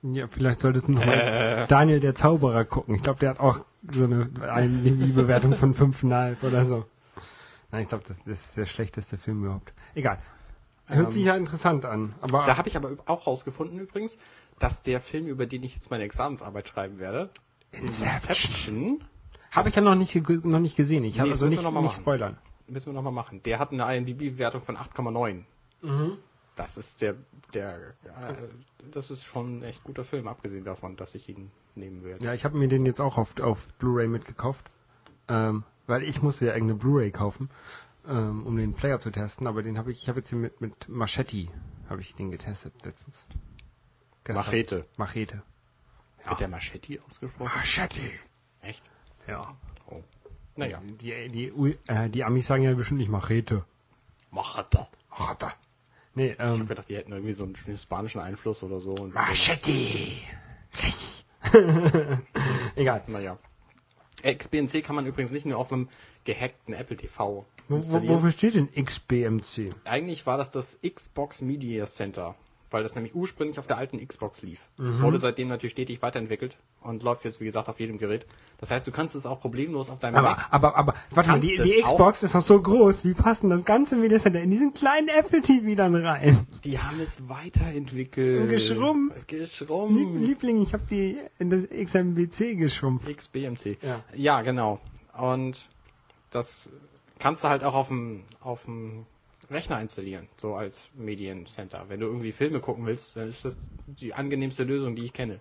Ja, 0.02 0.28
vielleicht 0.28 0.60
solltest 0.60 0.88
du 0.88 0.92
noch 0.92 1.02
Äh. 1.02 1.66
Daniel 1.66 2.00
der 2.00 2.14
Zauberer 2.14 2.64
gucken. 2.64 2.94
Ich 2.94 3.02
glaube, 3.02 3.18
der 3.18 3.30
hat 3.30 3.40
auch 3.40 3.64
so 3.90 4.04
eine, 4.04 4.30
eine 4.48 4.68
Bewertung 5.12 5.56
von 5.56 5.74
5,5 5.74 6.46
oder 6.46 6.64
so. 6.64 6.84
Nein, 7.70 7.82
ich 7.82 7.88
glaube, 7.88 8.04
das, 8.06 8.16
ist 8.26 8.56
der 8.56 8.66
schlechteste 8.66 9.18
Film 9.18 9.44
überhaupt. 9.44 9.72
Egal. 9.94 10.18
Hört 10.86 11.08
Ähm, 11.08 11.12
sich 11.12 11.24
ja 11.24 11.36
interessant 11.36 11.84
an. 11.84 12.14
Aber 12.22 12.46
Da 12.46 12.56
habe 12.56 12.68
ich 12.68 12.76
aber 12.76 12.96
auch 13.06 13.26
rausgefunden 13.26 13.78
übrigens, 13.78 14.16
dass 14.58 14.82
der 14.82 15.00
Film, 15.00 15.26
über 15.26 15.46
den 15.46 15.62
ich 15.62 15.74
jetzt 15.74 15.90
meine 15.90 16.04
Examensarbeit 16.04 16.68
schreiben 16.68 16.98
werde, 16.98 17.30
Inception, 17.72 19.04
habe 19.50 19.68
ich 19.68 19.74
ja 19.76 19.82
noch 19.82 19.94
nicht, 19.94 20.14
noch 20.44 20.60
nicht 20.60 20.76
gesehen. 20.76 21.04
Ich 21.04 21.18
habe 21.20 21.28
Nee, 21.28 21.32
also 21.32 21.46
müssen 21.46 21.56
wir 21.56 21.62
nicht, 21.62 21.64
noch 21.64 21.72
mal 21.72 21.80
nicht 21.82 21.92
machen. 21.92 22.02
spoilern. 22.02 22.38
müssen 22.66 22.86
wir 22.86 22.92
nochmal 22.94 23.12
machen. 23.12 23.42
Der 23.42 23.58
hat 23.58 23.72
eine 23.72 23.96
IMDb-Bewertung 23.96 24.62
von 24.62 24.76
8,9. 24.76 25.42
Mhm. 25.82 26.18
Das 26.56 26.76
ist 26.76 27.00
der, 27.02 27.14
der, 27.54 27.94
das 28.90 29.10
ist 29.10 29.24
schon 29.24 29.58
ein 29.58 29.62
echt 29.62 29.84
guter 29.84 30.04
Film, 30.04 30.26
abgesehen 30.26 30.64
davon, 30.64 30.96
dass 30.96 31.14
ich 31.14 31.28
ihn 31.28 31.50
nehmen 31.76 32.02
werde. 32.04 32.24
Ja, 32.24 32.34
ich 32.34 32.44
habe 32.44 32.58
mir 32.58 32.66
den 32.68 32.84
jetzt 32.84 33.00
auch 33.00 33.16
auf, 33.16 33.38
auf 33.40 33.66
Blu-ray 33.78 34.08
mitgekauft. 34.08 34.68
Ähm, 35.28 35.62
weil 35.86 36.02
ich 36.02 36.20
musste 36.22 36.46
ja 36.46 36.52
eigene 36.54 36.74
Blu-ray 36.74 37.10
kaufen, 37.10 37.48
ähm, 38.06 38.42
um 38.44 38.56
den 38.56 38.74
Player 38.74 38.98
zu 38.98 39.10
testen. 39.10 39.46
Aber 39.46 39.62
den 39.62 39.78
habe 39.78 39.92
ich, 39.92 40.02
ich 40.02 40.08
habe 40.08 40.18
jetzt 40.18 40.30
hier 40.30 40.38
mit, 40.38 40.60
mit 40.60 40.88
Machete, 40.88 41.48
habe 41.88 42.00
ich 42.00 42.14
den 42.14 42.30
getestet 42.30 42.74
letztens. 42.84 43.26
Gestern. 44.28 44.44
Machete. 44.44 44.84
Machete. 44.96 45.42
Wird 46.26 46.40
der 46.40 46.48
Machete 46.48 47.00
ausgesprochen? 47.06 47.50
Machete. 47.56 48.00
Echt? 48.60 48.82
Ja. 49.26 49.56
Oh. 49.90 50.02
Naja. 50.54 50.82
Die, 51.00 51.28
die, 51.30 51.50
Ui- 51.52 51.78
äh, 51.88 52.10
die 52.10 52.22
Amis 52.24 52.46
sagen 52.46 52.62
ja 52.62 52.74
bestimmt 52.74 53.00
nicht 53.00 53.10
Machete. 53.10 53.64
Machete. 54.30 54.86
Machete. 55.10 55.52
Nee, 56.14 56.32
Ich 56.32 56.38
habe 56.40 56.54
ähm, 56.56 56.68
gedacht, 56.68 56.88
die 56.90 56.96
hätten 56.96 57.12
irgendwie 57.12 57.32
so 57.32 57.44
einen 57.44 57.78
spanischen 57.78 58.20
Einfluss 58.20 58.62
oder 58.62 58.80
so. 58.80 58.92
Und 58.94 59.14
Machete. 59.14 59.72
Egal. 62.76 63.02
Naja. 63.06 63.38
XBNC 64.22 64.84
kann 64.84 64.96
man 64.96 65.06
übrigens 65.06 65.30
nicht 65.30 65.46
nur 65.46 65.56
auf 65.56 65.72
einem 65.72 65.88
gehackten 66.24 66.74
Apple 66.74 66.96
TV 66.96 67.46
Wo, 67.68 67.74
wo, 67.74 67.76
installieren. 67.76 68.16
wofür 68.16 68.32
steht 68.32 68.54
denn 68.54 68.68
XBMC? 68.74 69.70
Eigentlich 69.84 70.26
war 70.26 70.36
das 70.36 70.50
das 70.50 70.78
Xbox 70.82 71.40
Media 71.40 71.86
Center. 71.86 72.34
Weil 72.70 72.82
das 72.82 72.94
nämlich 72.94 73.14
ursprünglich 73.14 73.58
auf 73.58 73.66
der 73.66 73.78
alten 73.78 74.06
Xbox 74.06 74.42
lief. 74.42 74.60
Mhm. 74.76 75.02
Wurde 75.02 75.18
seitdem 75.18 75.48
natürlich 75.48 75.72
stetig 75.72 76.02
weiterentwickelt 76.02 76.58
und 76.82 77.02
läuft 77.02 77.24
jetzt, 77.24 77.40
wie 77.40 77.44
gesagt, 77.44 77.68
auf 77.68 77.80
jedem 77.80 77.98
Gerät. 77.98 78.26
Das 78.58 78.70
heißt, 78.70 78.86
du 78.86 78.92
kannst 78.92 79.16
es 79.16 79.26
auch 79.26 79.40
problemlos 79.40 79.90
auf 79.90 79.98
deinem 79.98 80.16
Aber, 80.16 80.30
Mac. 80.30 80.46
aber, 80.50 80.76
aber, 80.76 80.94
warte 81.10 81.30
mal, 81.30 81.40
die, 81.40 81.56
die 81.56 81.84
auch? 81.84 81.92
Xbox 81.92 82.22
ist 82.22 82.34
noch 82.34 82.42
so 82.42 82.60
groß. 82.60 83.04
Wie 83.04 83.14
passen 83.14 83.50
das 83.50 83.64
ganze 83.64 83.96
Center 84.20 84.40
in 84.40 84.50
diesen 84.50 84.74
kleinen 84.74 85.08
Apple 85.08 85.42
TV 85.42 85.74
dann 85.74 85.94
rein? 85.94 86.46
Die 86.64 86.78
haben 86.78 87.00
es 87.00 87.28
weiterentwickelt. 87.28 88.42
Und 88.42 88.48
geschrumpft. 88.48 89.16
Lieb, 89.16 89.28
Geschrumpft. 89.28 90.26
Liebling, 90.26 90.62
ich 90.62 90.72
habe 90.72 90.84
die 90.90 91.18
in 91.38 91.50
das 91.50 91.62
XMBC 91.68 92.56
geschrumpft. 92.56 93.08
XBMC. 93.08 93.78
Ja. 93.82 94.00
ja, 94.14 94.42
genau. 94.42 94.80
Und 95.16 95.70
das 96.30 96.70
kannst 97.18 97.44
du 97.44 97.48
halt 97.48 97.64
auch 97.64 97.74
auf 97.74 97.88
dem, 97.88 98.22
auf 98.40 98.64
dem 98.64 99.06
Rechner 99.50 99.80
installieren, 99.80 100.28
so 100.36 100.54
als 100.56 100.90
Mediencenter. 100.94 101.86
Wenn 101.88 102.00
du 102.00 102.06
irgendwie 102.06 102.32
Filme 102.32 102.60
gucken 102.60 102.84
willst, 102.86 103.16
dann 103.16 103.28
ist 103.28 103.44
das 103.44 103.56
die 103.86 104.12
angenehmste 104.14 104.64
Lösung, 104.64 104.94
die 104.94 105.04
ich 105.04 105.12
kenne. 105.12 105.40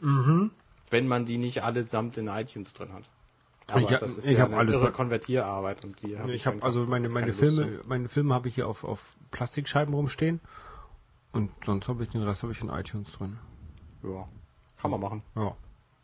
Mhm. 0.00 0.50
Wenn 0.90 1.08
man 1.08 1.24
die 1.24 1.38
nicht 1.38 1.62
allesamt 1.62 2.16
in 2.18 2.28
iTunes 2.28 2.72
drin 2.74 2.92
hat. 2.92 3.04
Aber 3.66 3.80
Ich 3.82 3.88
das 3.98 4.16
ist 4.18 4.26
ich 4.26 4.32
ja 4.38 4.40
hab 4.44 4.48
eine 4.50 4.58
alles- 4.58 4.74
irre 4.74 4.92
Konvertierarbeit 4.92 5.84
und 5.84 6.00
die 6.02 6.18
hab 6.18 6.28
Ich 6.28 6.46
habe 6.46 6.54
einfach 6.56 6.66
also 6.66 6.86
meine 6.86 7.08
meine 7.10 7.32
Filme, 7.34 7.80
meine 7.86 8.08
Filme 8.08 8.32
habe 8.34 8.48
ich 8.48 8.54
hier 8.54 8.66
auf 8.66 8.84
auf 8.84 9.14
Plastikscheiben 9.30 9.92
rumstehen 9.92 10.40
und 11.32 11.50
sonst 11.66 11.88
habe 11.88 12.02
ich 12.02 12.08
den 12.08 12.22
Rest 12.22 12.42
habe 12.42 12.52
ich 12.52 12.62
in 12.62 12.70
iTunes 12.70 13.12
drin. 13.12 13.38
Ja, 14.02 14.26
kann 14.80 14.90
man 14.90 15.00
machen, 15.00 15.22
Ja. 15.36 15.54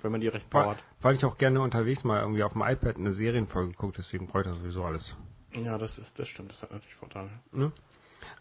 wenn 0.03 0.13
man 0.13 0.21
die 0.21 0.29
recht 0.29 0.51
Power 0.51 0.63
Weil, 0.65 0.71
hat. 0.73 0.85
weil 1.01 1.15
ich 1.15 1.25
auch 1.25 1.39
gerne 1.39 1.63
unterwegs 1.63 2.05
mal 2.05 2.21
irgendwie 2.21 2.43
auf 2.43 2.53
dem 2.53 2.61
iPad 2.63 2.97
eine 2.97 3.15
Serienfolge 3.15 3.73
gucke, 3.73 3.95
deswegen 3.97 4.27
brauche 4.27 4.41
ich 4.43 4.49
das 4.49 4.59
sowieso 4.59 4.85
alles. 4.85 5.17
Ja, 5.55 5.79
das 5.79 5.99
ist, 5.99 6.19
das 6.19 6.29
stimmt, 6.29 6.53
das 6.53 6.63
hat 6.63 6.73
natürlich 6.73 6.95
Vorteile. 6.97 7.31
Ne? 7.53 7.73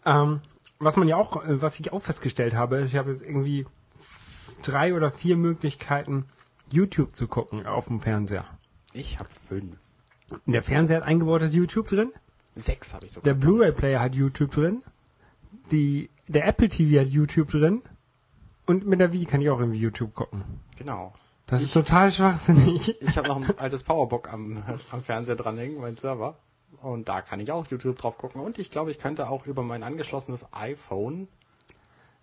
Ähm, 0.04 0.40
was 0.78 0.96
man 0.96 1.06
ja 1.08 1.16
auch, 1.16 1.44
äh, 1.44 1.62
was 1.62 1.78
ich 1.78 1.92
auch 1.92 2.02
festgestellt 2.02 2.54
habe, 2.54 2.76
ist, 2.78 2.90
ich 2.92 2.96
habe 2.96 3.10
jetzt 3.12 3.22
irgendwie 3.22 3.66
drei 4.62 4.94
oder 4.94 5.10
vier 5.12 5.36
Möglichkeiten, 5.36 6.24
YouTube 6.70 7.14
zu 7.14 7.28
gucken 7.28 7.66
auf 7.66 7.86
dem 7.86 8.00
Fernseher. 8.00 8.46
Ich 8.92 9.18
habe 9.18 9.28
fünf. 9.30 9.80
Der 10.46 10.62
Fernseher 10.62 10.98
hat 10.98 11.04
eingebautes 11.04 11.54
YouTube 11.54 11.88
drin, 11.88 12.12
Sechs 12.56 12.94
habe 12.94 13.06
ich 13.06 13.12
sogar. 13.12 13.24
der 13.24 13.38
Blu-ray-Player 13.38 14.00
hat 14.00 14.14
YouTube 14.14 14.50
drin, 14.52 14.82
die, 15.70 16.08
der 16.28 16.46
Apple 16.46 16.68
TV 16.68 17.00
hat 17.00 17.08
YouTube 17.08 17.50
drin 17.50 17.82
und 18.66 18.86
mit 18.86 19.00
der 19.00 19.12
Wii 19.12 19.26
kann 19.26 19.40
ich 19.42 19.50
auch 19.50 19.58
irgendwie 19.60 19.78
YouTube 19.80 20.14
gucken. 20.14 20.44
Genau. 20.76 21.12
Das 21.46 21.60
Ich- 21.60 21.66
ist 21.66 21.72
total 21.74 22.10
schwachsinnig. 22.12 23.00
Ich 23.02 23.18
habe 23.18 23.28
noch 23.28 23.36
ein 23.36 23.58
altes 23.58 23.82
Powerbook 23.82 24.32
am, 24.32 24.62
am 24.90 25.02
Fernseher 25.02 25.36
dranhängen, 25.36 25.78
mein 25.80 25.96
Server. 25.96 26.36
Und 26.82 27.08
da 27.08 27.22
kann 27.22 27.40
ich 27.40 27.50
auch 27.52 27.66
YouTube 27.66 27.98
drauf 27.98 28.18
gucken. 28.18 28.40
Und 28.40 28.58
ich 28.58 28.70
glaube, 28.70 28.90
ich 28.90 28.98
könnte 28.98 29.28
auch 29.28 29.46
über 29.46 29.62
mein 29.62 29.82
angeschlossenes 29.82 30.46
iPhone 30.52 31.28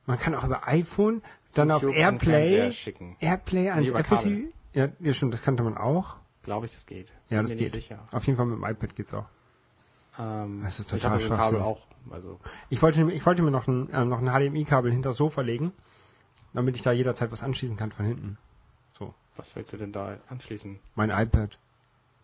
Man 0.05 0.17
kann 0.19 0.35
auch 0.35 0.43
über 0.43 0.67
iPhone 0.67 1.21
dann 1.53 1.71
auf 1.71 1.81
YouTube 1.83 1.97
an 2.03 2.19
Fernseher 2.19 2.57
Airplay, 2.57 2.73
schicken. 2.73 3.15
Airplay 3.19 3.69
ans 3.69 3.91
Nee, 3.91 3.97
Apple. 3.99 4.17
TV. 4.19 4.51
Ja, 4.73 4.87
ja, 4.99 5.13
stimmt, 5.13 5.33
das 5.33 5.41
kannte 5.41 5.63
man 5.63 5.77
auch. 5.77 6.15
Glaube 6.43 6.65
ich, 6.65 6.71
das 6.71 6.85
geht. 6.85 7.11
Ja, 7.29 7.41
das 7.41 7.55
geht. 7.55 7.69
sicher. 7.71 7.99
Auf 8.11 8.25
jeden 8.25 8.37
Fall 8.37 8.45
mit 8.47 8.57
dem 8.57 8.63
iPad 8.63 8.95
geht's 8.95 9.13
auch. 9.13 9.25
Ähm, 10.17 10.61
Das 10.63 10.79
ist 10.79 10.91
ich 10.93 11.01
total 11.01 11.19
dem 11.19 11.29
Kabel 11.29 11.61
auch. 11.61 11.85
Also, 12.09 12.39
Ich 12.69 12.81
wollte, 12.81 13.09
ich 13.11 13.25
wollte 13.25 13.43
mir 13.43 13.51
noch 13.51 13.67
ein, 13.67 13.89
äh, 13.91 14.05
noch 14.05 14.19
ein 14.19 14.27
HDMI-Kabel 14.27 14.91
hinter 14.91 15.09
das 15.09 15.17
Sofa 15.17 15.41
legen, 15.41 15.71
damit 16.53 16.75
ich 16.75 16.81
da 16.81 16.91
jederzeit 16.91 17.31
was 17.31 17.43
anschließen 17.43 17.77
kann 17.77 17.91
von 17.91 18.05
hinten. 18.05 18.37
So, 18.97 19.13
was 19.35 19.55
willst 19.55 19.71
du 19.73 19.77
denn 19.77 19.91
da 19.91 20.17
anschließen? 20.29 20.79
mein 20.95 21.09
iPad. 21.11 21.59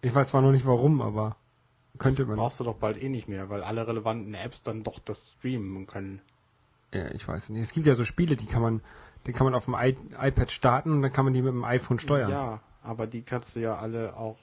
Ich 0.01 0.13
weiß 0.15 0.27
zwar 0.29 0.41
noch 0.41 0.51
nicht 0.51 0.65
warum, 0.65 1.01
aber 1.01 1.35
könnte 1.97 2.23
das 2.23 2.27
man. 2.27 2.37
brauchst 2.37 2.59
du 2.59 2.63
doch 2.63 2.75
bald 2.75 3.01
eh 3.01 3.09
nicht 3.09 3.27
mehr, 3.27 3.49
weil 3.49 3.63
alle 3.63 3.87
relevanten 3.87 4.33
Apps 4.33 4.61
dann 4.63 4.83
doch 4.83 4.99
das 4.99 5.31
streamen 5.37 5.87
können. 5.87 6.21
Ja, 6.93 7.11
ich 7.11 7.27
weiß 7.27 7.49
nicht. 7.49 7.61
Es 7.61 7.73
gibt 7.73 7.85
ja 7.87 7.95
so 7.95 8.05
Spiele, 8.05 8.35
die 8.35 8.45
kann 8.45 8.61
man, 8.61 8.81
die 9.25 9.33
kann 9.33 9.45
man 9.45 9.53
auf 9.55 9.65
dem 9.65 9.73
I 9.75 9.97
iPad 10.19 10.51
starten 10.51 10.91
und 10.91 11.01
dann 11.01 11.11
kann 11.11 11.25
man 11.25 11.33
die 11.33 11.41
mit 11.41 11.51
dem 11.51 11.63
iPhone 11.65 11.99
steuern. 11.99 12.29
Ja, 12.31 12.61
aber 12.83 13.07
die 13.07 13.21
kannst 13.23 13.55
du 13.55 13.59
ja 13.59 13.75
alle 13.77 14.15
auch 14.15 14.37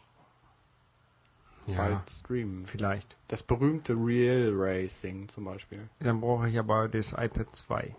Ja, 1.67 1.77
bald 1.79 2.11
streamen. 2.11 2.67
vielleicht. 2.67 3.17
Das 3.29 3.43
berühmte 3.43 3.95
Real 3.95 4.51
Racing 4.55 5.29
zum 5.29 5.45
Beispiel. 5.47 5.89
Dann 6.01 6.21
brauche 6.21 6.49
ich 6.49 6.59
aber 6.59 6.89
das 6.89 7.13
iPad 7.13 7.55
2. 7.57 7.97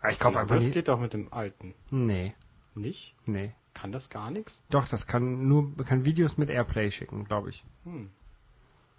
Ah, 0.00 0.10
Ich 0.10 0.18
kaufe 0.20 0.38
einfach 0.38 0.56
das 0.56 0.70
geht 0.70 0.88
doch 0.88 1.00
mit 1.00 1.12
dem 1.14 1.32
alten. 1.32 1.74
Nee, 1.90 2.34
Nicht? 2.74 3.14
nee. 3.26 3.52
Kann 3.80 3.92
das 3.92 4.10
gar 4.10 4.30
nichts? 4.30 4.62
Doch, 4.70 4.88
das 4.88 5.06
kann 5.06 5.46
nur, 5.48 5.76
kann 5.84 6.04
Videos 6.04 6.36
mit 6.36 6.50
Airplay 6.50 6.90
schicken, 6.90 7.24
glaube 7.24 7.50
ich. 7.50 7.64
Hm. 7.84 8.10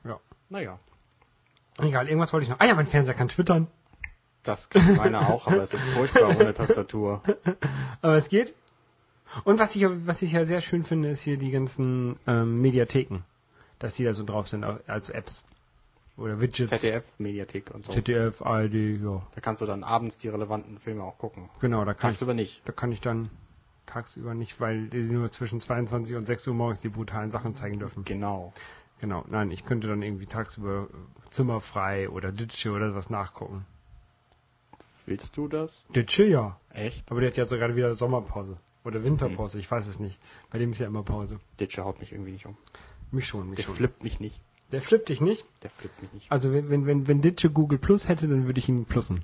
Ja. 0.04 0.20
Naja, 0.50 0.80
Egal, 1.82 2.08
irgendwas 2.08 2.34
wollte 2.34 2.44
ich 2.44 2.50
noch. 2.50 2.60
Ah 2.60 2.66
ja, 2.66 2.76
mein 2.76 2.88
Fernseher 2.88 3.16
kann 3.16 3.30
twittern. 3.30 3.68
das 4.44 4.70
kann 4.70 4.98
meiner 4.98 5.30
auch, 5.30 5.48
aber 5.48 5.64
es 5.64 5.74
ist 5.74 5.86
furchtbar 5.86 6.36
ohne 6.38 6.54
Tastatur. 6.54 7.22
Aber 8.02 8.16
es 8.16 8.28
geht. 8.30 8.54
Und 9.44 9.60
was 9.60 9.76
ich, 9.76 9.86
was 10.06 10.22
ich 10.22 10.32
ja 10.32 10.46
sehr 10.46 10.62
schön 10.62 10.84
finde, 10.84 11.10
ist 11.10 11.22
hier 11.22 11.38
die 11.38 11.52
ganzen 11.52 12.18
ähm, 12.28 12.62
Mediatheken. 12.62 13.20
Dass 13.78 13.94
die 13.94 14.04
da 14.04 14.14
so 14.14 14.26
drauf 14.26 14.48
sind 14.50 14.64
als 14.64 15.10
Apps. 15.10 15.46
Oder 16.18 16.42
Widgets. 16.42 16.70
ZDF-Mediathek 16.72 17.72
und 17.74 17.86
so. 17.86 17.94
ZDF, 17.94 18.42
ARD, 18.42 18.74
ja. 18.74 19.22
Da 19.36 19.42
kannst 19.42 19.62
du 19.62 19.66
dann 19.66 19.86
abends 19.86 20.18
die 20.18 20.28
relevanten 20.28 20.80
Filme 20.80 21.04
auch 21.04 21.18
gucken. 21.18 21.50
Genau, 21.62 21.86
da 21.86 21.94
kann 21.94 22.12
ich, 22.12 22.18
Tagsüber 22.18 22.34
nicht. 22.34 22.62
da 22.68 22.74
kann 22.74 22.92
ich 22.92 23.00
dann 23.00 23.30
tagsüber 23.90 24.34
nicht, 24.34 24.60
weil 24.60 24.88
die 24.88 25.02
nur 25.04 25.30
zwischen 25.32 25.60
22 25.60 26.16
und 26.16 26.26
6 26.26 26.48
Uhr 26.48 26.54
morgens 26.54 26.82
die 26.82 26.90
brutalen 26.90 27.32
Sachen 27.32 27.56
zeigen 27.56 27.80
dürfen. 27.80 28.06
Genau. 28.06 28.54
Genau, 29.00 29.24
nein, 29.30 29.50
ich 29.52 29.66
könnte 29.66 29.88
dann 29.88 30.02
irgendwie 30.02 30.26
tagsüber 30.26 30.90
äh, 30.92 31.30
Zimmerfrei 31.30 32.10
oder 32.10 32.32
Ditsche 32.32 32.72
oder 32.72 32.90
sowas 32.90 33.10
nachgucken. 33.10 33.66
Willst 35.06 35.38
du 35.38 35.48
das? 35.48 35.88
Ditsche, 35.96 36.26
ja. 36.26 36.60
Echt? 36.70 37.10
Aber 37.10 37.22
der 37.22 37.30
hat 37.30 37.38
ja 37.38 37.48
sogar 37.48 37.76
wieder 37.76 37.94
Sommerpause. 37.96 38.58
Oder 38.84 39.04
Winterpause, 39.04 39.60
ich 39.60 39.70
weiß 39.70 39.88
es 39.88 40.00
nicht. 40.00 40.20
Bei 40.52 40.60
dem 40.60 40.72
ist 40.72 40.80
ja 40.80 40.88
immer 40.88 41.04
Pause. 41.04 41.40
Ditsche 41.60 41.84
haut 41.84 42.00
mich 42.00 42.12
irgendwie 42.12 42.32
nicht 42.32 42.46
um. 42.46 42.58
Mich 43.12 43.28
schon, 43.28 43.50
mich 43.50 43.58
Der 43.58 43.64
schon. 43.64 43.76
flippt 43.76 44.04
mich 44.04 44.20
nicht. 44.20 44.40
Der 44.72 44.82
flippt 44.82 45.10
dich 45.10 45.20
nicht? 45.20 45.46
Der 45.64 45.70
flippt 45.70 46.02
mich 46.02 46.14
nicht. 46.14 46.32
Also 46.32 46.54
wenn, 46.54 46.70
wenn, 46.70 46.86
wenn, 46.86 47.08
wenn 47.08 47.22
Ditsche 47.22 47.50
Google 47.50 47.80
Plus 47.80 48.08
hätte, 48.08 48.28
dann 48.28 48.46
würde 48.46 48.60
ich 48.60 48.70
ihn 48.70 48.86
plussen. 48.86 49.24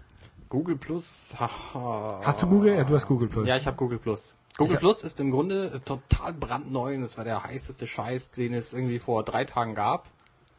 Google 0.50 0.78
Plus. 0.78 1.36
haha. 1.40 2.22
Hast 2.24 2.42
du 2.42 2.48
Google? 2.48 2.76
Ja, 2.76 2.84
du 2.84 2.94
hast 2.96 3.08
Google 3.08 3.28
Plus. 3.28 3.48
Ja, 3.48 3.58
ich 3.58 3.66
habe 3.68 3.78
Google 3.78 4.00
Plus. 4.00 4.36
Google 4.58 4.76
hab- 4.76 4.80
Plus 4.82 5.04
ist 5.04 5.20
im 5.20 5.32
Grunde 5.32 5.82
total 5.84 6.34
brandneu 6.34 6.96
und 6.96 7.04
es 7.04 7.18
war 7.18 7.26
der 7.26 7.44
heißeste 7.44 7.88
Scheiß, 7.88 8.32
den 8.32 8.54
es 8.54 8.74
irgendwie 8.74 9.00
vor 9.00 9.24
drei 9.24 9.44
Tagen 9.46 9.76
gab. 9.76 10.08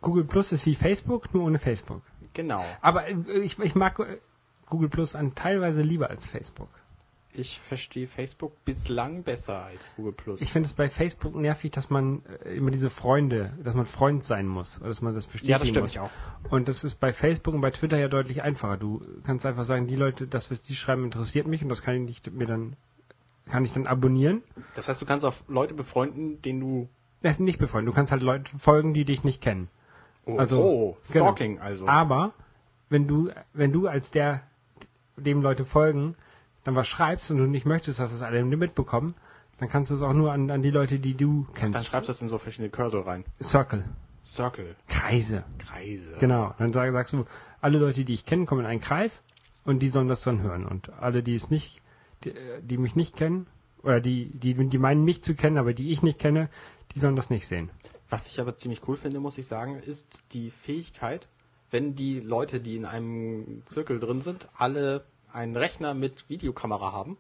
Google 0.03 0.25
Plus 0.25 0.53
ist 0.53 0.67
wie 0.67 0.75
Facebook, 0.75 1.33
nur 1.33 1.45
ohne 1.45 1.59
Facebook. 1.59 2.03
Genau. 2.35 2.63
Aber 2.83 3.09
äh, 3.09 3.15
ich, 3.41 3.59
ich 3.59 3.75
mag 3.75 3.99
äh, 3.99 4.19
Google 4.69 4.89
Plus 4.91 5.15
an 5.15 5.35
teilweise 5.35 5.81
lieber 5.83 6.11
als 6.11 6.27
Facebook. 6.27 6.69
Ich 7.39 7.61
verstehe 7.61 8.07
Facebook 8.07 8.65
bislang 8.65 9.23
besser 9.23 9.65
als 9.65 9.93
Google 9.95 10.13
Plus. 10.13 10.41
Ich 10.41 10.53
finde 10.53 10.67
es 10.67 10.73
bei 10.73 10.89
Facebook 10.89 11.35
nervig, 11.35 11.71
dass 11.71 11.91
man 11.91 12.23
äh, 12.45 12.57
immer 12.57 12.71
diese 12.71 12.89
Freunde, 12.89 13.53
dass 13.63 13.75
man 13.75 13.85
Freund 13.85 14.25
sein 14.25 14.47
muss, 14.47 14.79
oder 14.81 14.89
dass 14.89 15.03
man 15.03 15.15
das 15.15 15.27
bestätigen 15.27 15.51
ja, 15.53 15.59
das 15.59 15.69
stimmt 15.69 15.85
muss. 15.85 15.93
mich 15.93 16.01
auch. 16.01 16.11
Und 16.51 16.69
das 16.69 16.83
ist 16.83 16.95
bei 16.95 17.13
Facebook 17.13 17.55
und 17.55 17.61
bei 17.61 17.71
Twitter 17.71 17.99
ja 17.99 18.09
deutlich 18.09 18.43
einfacher. 18.43 18.79
Du 18.79 19.03
kannst 19.25 19.45
einfach 19.45 19.65
sagen, 19.65 19.87
die 19.87 19.97
Leute, 19.97 20.27
das, 20.27 20.51
was 20.51 20.63
die 20.63 20.75
schreiben, 20.75 21.05
interessiert 21.05 21.47
mich 21.47 21.63
und 21.63 21.69
das 21.69 21.83
kann 21.83 21.95
ich 21.95 22.01
nicht 22.01 22.33
mir 22.33 22.47
dann, 22.47 22.75
kann 23.47 23.65
ich 23.65 23.73
dann 23.75 23.87
abonnieren. 23.87 24.43
Das 24.75 24.89
heißt, 24.89 25.03
du 25.03 25.07
kannst 25.07 25.27
auch 25.27 25.35
Leute 25.47 25.75
befreunden, 25.75 26.41
denen 26.41 26.61
du. 26.61 26.89
Das 27.23 27.33
ist 27.33 27.41
nicht 27.41 27.59
befreundet. 27.59 27.93
Du 27.93 27.95
kannst 27.95 28.13
halt 28.13 28.23
Leute 28.23 28.59
folgen, 28.59 28.95
die 28.95 29.05
dich 29.05 29.25
nicht 29.25 29.43
kennen. 29.43 29.69
Oh, 30.25 30.39
Also, 30.39 30.63
oh 30.63 30.97
Stalking 31.05 31.59
also. 31.59 31.87
Aber 31.87 32.33
wenn 32.89 33.07
du, 33.07 33.31
wenn 33.53 33.73
du 33.73 33.89
als 33.89 34.11
der, 34.11 34.43
dem 35.17 35.43
Leute 35.43 35.65
folgen, 35.65 36.15
dann 36.67 36.75
was 36.75 36.89
schreibst 36.89 37.31
und 37.31 37.39
du 37.39 37.47
nicht 37.47 37.65
möchtest, 37.65 38.01
dass 38.01 38.13
es 38.13 38.23
alle 38.23 38.45
mitbekommen, 38.45 39.15
dann 39.59 39.69
kannst 39.69 39.91
du 39.91 39.95
es 39.95 40.03
auch 40.03 40.13
nur 40.13 40.33
an, 40.33 40.51
an 40.51 40.63
die 40.63 40.71
Leute, 40.71 40.99
die 40.99 41.15
du 41.15 41.47
kennst. 41.55 41.79
Dann 41.79 41.85
schreibst 41.85 42.09
du 42.09 42.11
das 42.11 42.23
in 42.23 42.29
so 42.29 42.39
verschiedene 42.39 42.71
Cursor 42.71 43.07
rein. 43.07 43.25
Circle. 43.41 43.85
Circle, 44.23 44.75
Kreise. 44.89 45.45
Kreise. 45.59 46.17
Genau. 46.19 46.53
Dann 46.59 46.73
sag, 46.73 46.91
sagst 46.93 47.13
du, 47.13 47.25
alle 47.61 47.79
Leute, 47.79 48.05
die 48.05 48.15
ich 48.15 48.27
kenne, 48.27 48.47
kommen 48.47 48.63
in 48.63 48.67
einen 48.67 48.81
Kreis 48.81 49.23
und 49.65 49.79
die 49.79 49.89
sollen 49.89 50.09
das 50.09 50.23
dann 50.23 50.43
hören. 50.43 50.67
Und 50.67 50.93
alle, 50.95 51.23
die 51.23 51.37
es 51.37 51.49
nicht, 51.49 51.81
die, 52.25 52.35
die 52.61 52.77
mich 52.77 52.97
nicht 52.97 53.15
kennen, 53.15 53.47
oder 53.85 54.01
die, 54.01 54.31
die, 54.37 54.55
die 54.55 54.79
meinen 54.79 55.05
mich 55.05 55.23
zu 55.23 55.37
kennen, 55.37 55.59
aber 55.59 55.73
die 55.73 55.93
ich 55.93 56.03
nicht 56.03 56.19
kenne, 56.19 56.51
die 56.95 56.99
sollen 56.99 57.15
das 57.15 57.31
nicht 57.31 57.47
sehen. 57.47 57.71
Was 58.11 58.27
ich 58.27 58.41
aber 58.41 58.57
ziemlich 58.57 58.87
cool 58.89 58.97
finde, 58.97 59.21
muss 59.21 59.39
ich 59.39 59.47
sagen, 59.47 59.79
ist 59.79 60.25
die 60.33 60.51
Fähigkeit, 60.51 61.29
wenn 61.71 61.95
die 61.95 62.19
Leute, 62.19 62.59
die 62.59 62.75
in 62.75 62.85
einem 62.85 63.63
Zirkel 63.65 64.01
drin 64.01 64.23
sind, 64.23 64.49
alle 64.57 65.05
einen 65.37 65.55
Rechner 65.55 65.95
mit 65.95 66.29
Videokamera 66.29 66.93
haben, 66.93 67.17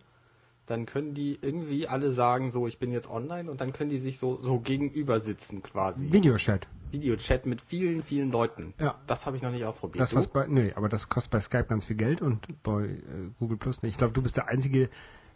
dann 0.66 0.86
können 0.86 1.14
die 1.14 1.38
irgendwie 1.40 1.86
alle 1.86 2.10
sagen, 2.10 2.50
so, 2.50 2.66
ich 2.66 2.78
bin 2.78 2.90
jetzt 2.90 3.08
online 3.08 3.50
und 3.50 3.60
dann 3.60 3.72
können 3.72 3.90
die 3.90 3.98
sich 3.98 4.18
so, 4.18 4.42
so 4.42 4.58
gegenüber 4.58 5.20
sitzen 5.20 5.62
quasi. 5.62 6.12
Videochat. 6.12 6.66
Videochat 6.90 7.46
mit 7.46 7.60
vielen, 7.60 8.02
vielen 8.02 8.32
Leuten. 8.32 8.74
Ja. 8.80 8.96
Das 9.06 9.26
habe 9.26 9.36
ich 9.36 9.42
noch 9.42 9.52
nicht 9.52 9.64
ausprobiert. 9.64 10.00
Das 10.00 10.14
was 10.14 10.26
bei, 10.26 10.46
nee, 10.46 10.72
aber 10.74 10.88
das 10.88 11.08
kostet 11.08 11.30
bei 11.30 11.40
Skype 11.40 11.64
ganz 11.64 11.84
viel 11.84 11.96
Geld 11.96 12.20
und 12.20 12.62
bei 12.62 12.84
äh, 12.84 13.00
Google 13.38 13.58
Plus 13.58 13.82
nicht. 13.82 13.92
Ich 13.92 13.98
glaube, 13.98 14.12
du 14.12 14.22
bist 14.22 14.36
der 14.36 14.48
einzige, 14.48 14.88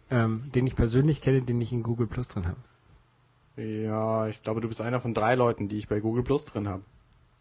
ähm, 0.09 0.51
den 0.53 0.67
ich 0.67 0.75
persönlich 0.75 1.21
kenne, 1.21 1.41
den 1.41 1.61
ich 1.61 1.71
in 1.71 1.83
Google 1.83 2.07
Plus 2.07 2.27
drin 2.27 2.45
habe. 2.47 3.61
ja, 3.61 4.27
ich 4.27 4.43
glaube, 4.43 4.59
du 4.59 4.67
bist 4.67 4.81
einer 4.81 4.99
von 4.99 5.13
drei 5.13 5.35
Leuten, 5.35 5.69
die 5.69 5.77
ich 5.77 5.87
bei 5.87 5.99
Google 5.99 6.23
Plus 6.23 6.45
drin 6.45 6.67
habe. 6.67 6.83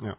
Ja. 0.02 0.16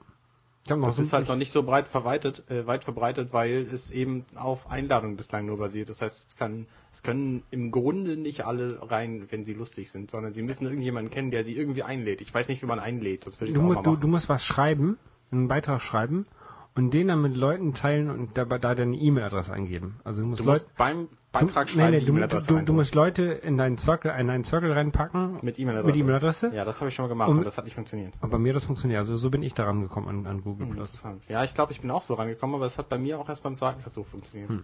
Das 0.65 0.95
so- 0.95 1.01
ist 1.01 1.13
halt 1.13 1.27
noch 1.27 1.35
nicht 1.35 1.51
so 1.51 1.63
breit 1.63 1.87
verbreitet, 1.87 2.43
äh, 2.49 2.67
weit 2.67 2.83
verbreitet, 2.83 3.33
weil 3.33 3.61
es 3.61 3.91
eben 3.91 4.25
auf 4.35 4.69
Einladung 4.69 5.17
bislang 5.17 5.45
nur 5.47 5.57
basiert. 5.57 5.89
Das 5.89 6.01
heißt, 6.01 6.29
es, 6.29 6.35
kann, 6.35 6.67
es 6.93 7.01
können 7.01 7.43
im 7.49 7.71
Grunde 7.71 8.15
nicht 8.15 8.45
alle 8.45 8.79
rein, 8.89 9.27
wenn 9.31 9.43
sie 9.43 9.53
lustig 9.53 9.89
sind, 9.89 10.11
sondern 10.11 10.33
sie 10.33 10.43
müssen 10.43 10.65
irgendjemanden 10.65 11.11
kennen, 11.11 11.31
der 11.31 11.43
sie 11.43 11.53
irgendwie 11.53 11.83
einlädt. 11.83 12.21
Ich 12.21 12.33
weiß 12.33 12.47
nicht, 12.47 12.61
wie 12.61 12.67
man 12.67 12.79
einlädt. 12.79 13.25
Das 13.25 13.41
würde 13.41 13.51
ich 13.51 13.57
du, 13.57 13.63
auch 13.63 13.73
mal 13.73 13.81
du, 13.81 13.95
du 13.95 14.07
musst 14.07 14.29
was 14.29 14.45
schreiben, 14.45 14.97
einen 15.31 15.47
Beitrag 15.47 15.81
schreiben 15.81 16.27
und 16.73 16.93
den 16.93 17.09
dann 17.09 17.21
mit 17.21 17.35
Leuten 17.35 17.73
teilen 17.73 18.09
und 18.09 18.37
dabei 18.37 18.57
da 18.57 18.73
deine 18.75 18.95
E-Mail-Adresse 18.95 19.51
eingeben. 19.51 19.99
Also 20.05 20.21
du 20.21 20.29
musst 20.29 20.39
Du 20.39 20.45
Leute 20.45 20.65
musst 20.65 20.77
beim 20.77 21.07
du, 21.07 21.09
Beitrag 21.33 21.67
nee, 21.67 21.71
schreiben, 21.73 21.91
nee, 21.91 21.99
die 21.99 22.05
du, 22.05 22.39
du, 22.55 22.61
du 22.61 22.73
musst 22.73 22.95
Leute 22.95 23.23
in 23.23 23.57
deinen 23.57 23.77
Circle, 23.77 24.13
in 24.17 24.27
deinen 24.27 24.43
Circle 24.45 24.71
reinpacken 24.71 25.39
mit 25.41 25.59
E-Mail-Adresse. 25.59 25.87
mit 25.87 25.95
E-Mail-Adresse. 25.97 26.51
Ja, 26.55 26.63
das 26.63 26.79
habe 26.79 26.87
ich 26.89 26.95
schon 26.95 27.03
mal 27.05 27.09
gemacht 27.09 27.29
Und- 27.29 27.39
und 27.39 27.43
das 27.43 27.57
hat 27.57 27.65
nicht 27.65 27.75
funktioniert. 27.75 28.13
Und 28.21 28.29
bei 28.29 28.37
mir 28.37 28.53
das 28.53 28.65
funktioniert. 28.65 28.99
Also 28.99 29.17
so 29.17 29.29
bin 29.29 29.43
ich 29.43 29.53
daran 29.53 29.81
gekommen 29.81 30.07
an, 30.07 30.27
an 30.27 30.43
Google 30.43 30.67
Hm, 30.67 30.75
Plus. 30.75 30.89
interessant. 30.93 31.27
Ja, 31.27 31.43
ich 31.43 31.53
glaube, 31.53 31.73
ich 31.73 31.81
bin 31.81 31.91
auch 31.91 32.03
so 32.03 32.13
rangekommen, 32.13 32.55
aber 32.55 32.65
es 32.65 32.77
hat 32.77 32.87
bei 32.87 32.97
mir 32.97 33.19
auch 33.19 33.27
erst 33.27 33.43
beim 33.43 33.57
zweiten 33.57 33.81
Versuch 33.81 34.07
funktioniert. 34.07 34.51
Hm. 34.51 34.63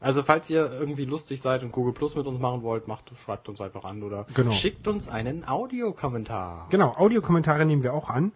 Also 0.00 0.22
falls 0.24 0.50
ihr 0.50 0.68
irgendwie 0.72 1.04
lustig 1.04 1.40
seid 1.42 1.62
und 1.62 1.70
Google 1.72 1.92
Plus 1.92 2.16
mit 2.16 2.26
uns 2.26 2.40
machen 2.40 2.62
wollt, 2.62 2.88
macht, 2.88 3.12
schreibt 3.24 3.48
uns 3.48 3.60
einfach 3.60 3.84
an 3.84 4.02
oder 4.02 4.26
Genau. 4.34 4.50
schickt 4.50 4.88
uns 4.88 5.08
einen 5.08 5.46
Audiokommentar. 5.46 6.66
Genau, 6.70 6.94
Audiokommentare 6.96 7.64
nehmen 7.66 7.82
wir 7.84 7.94
auch 7.94 8.08
an. 8.10 8.32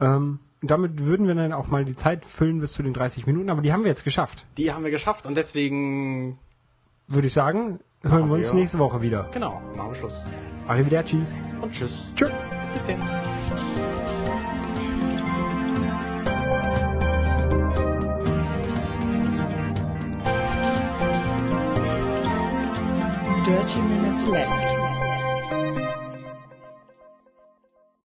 Ähm, 0.00 0.38
damit 0.62 1.04
würden 1.04 1.26
wir 1.28 1.34
dann 1.34 1.52
auch 1.52 1.68
mal 1.68 1.84
die 1.84 1.96
Zeit 1.96 2.24
füllen 2.24 2.60
bis 2.60 2.72
zu 2.72 2.82
den 2.82 2.92
30 2.92 3.26
Minuten, 3.26 3.50
aber 3.50 3.62
die 3.62 3.72
haben 3.72 3.82
wir 3.82 3.90
jetzt 3.90 4.04
geschafft. 4.04 4.46
Die 4.56 4.72
haben 4.72 4.84
wir 4.84 4.90
geschafft 4.90 5.26
und 5.26 5.34
deswegen, 5.36 6.38
Würde 7.06 7.26
ich 7.28 7.32
sagen, 7.32 7.80
hören 8.02 8.20
Machen 8.20 8.30
wir 8.30 8.36
uns 8.36 8.52
wir. 8.52 8.60
nächste 8.60 8.78
Woche 8.78 9.02
wieder. 9.02 9.28
genau, 9.32 9.60
machen 9.76 9.90
wir 9.90 9.94
Schluss. 9.94 10.24
Arrivederci. 10.66 11.20
Und 11.60 11.72
tschüss. 11.72 12.12
Tschüss. 12.16 12.30
Bis 12.74 12.84
denn. 12.84 13.00
Dirty 23.44 23.80
Minutes 23.80 24.26
Left. 24.26 24.77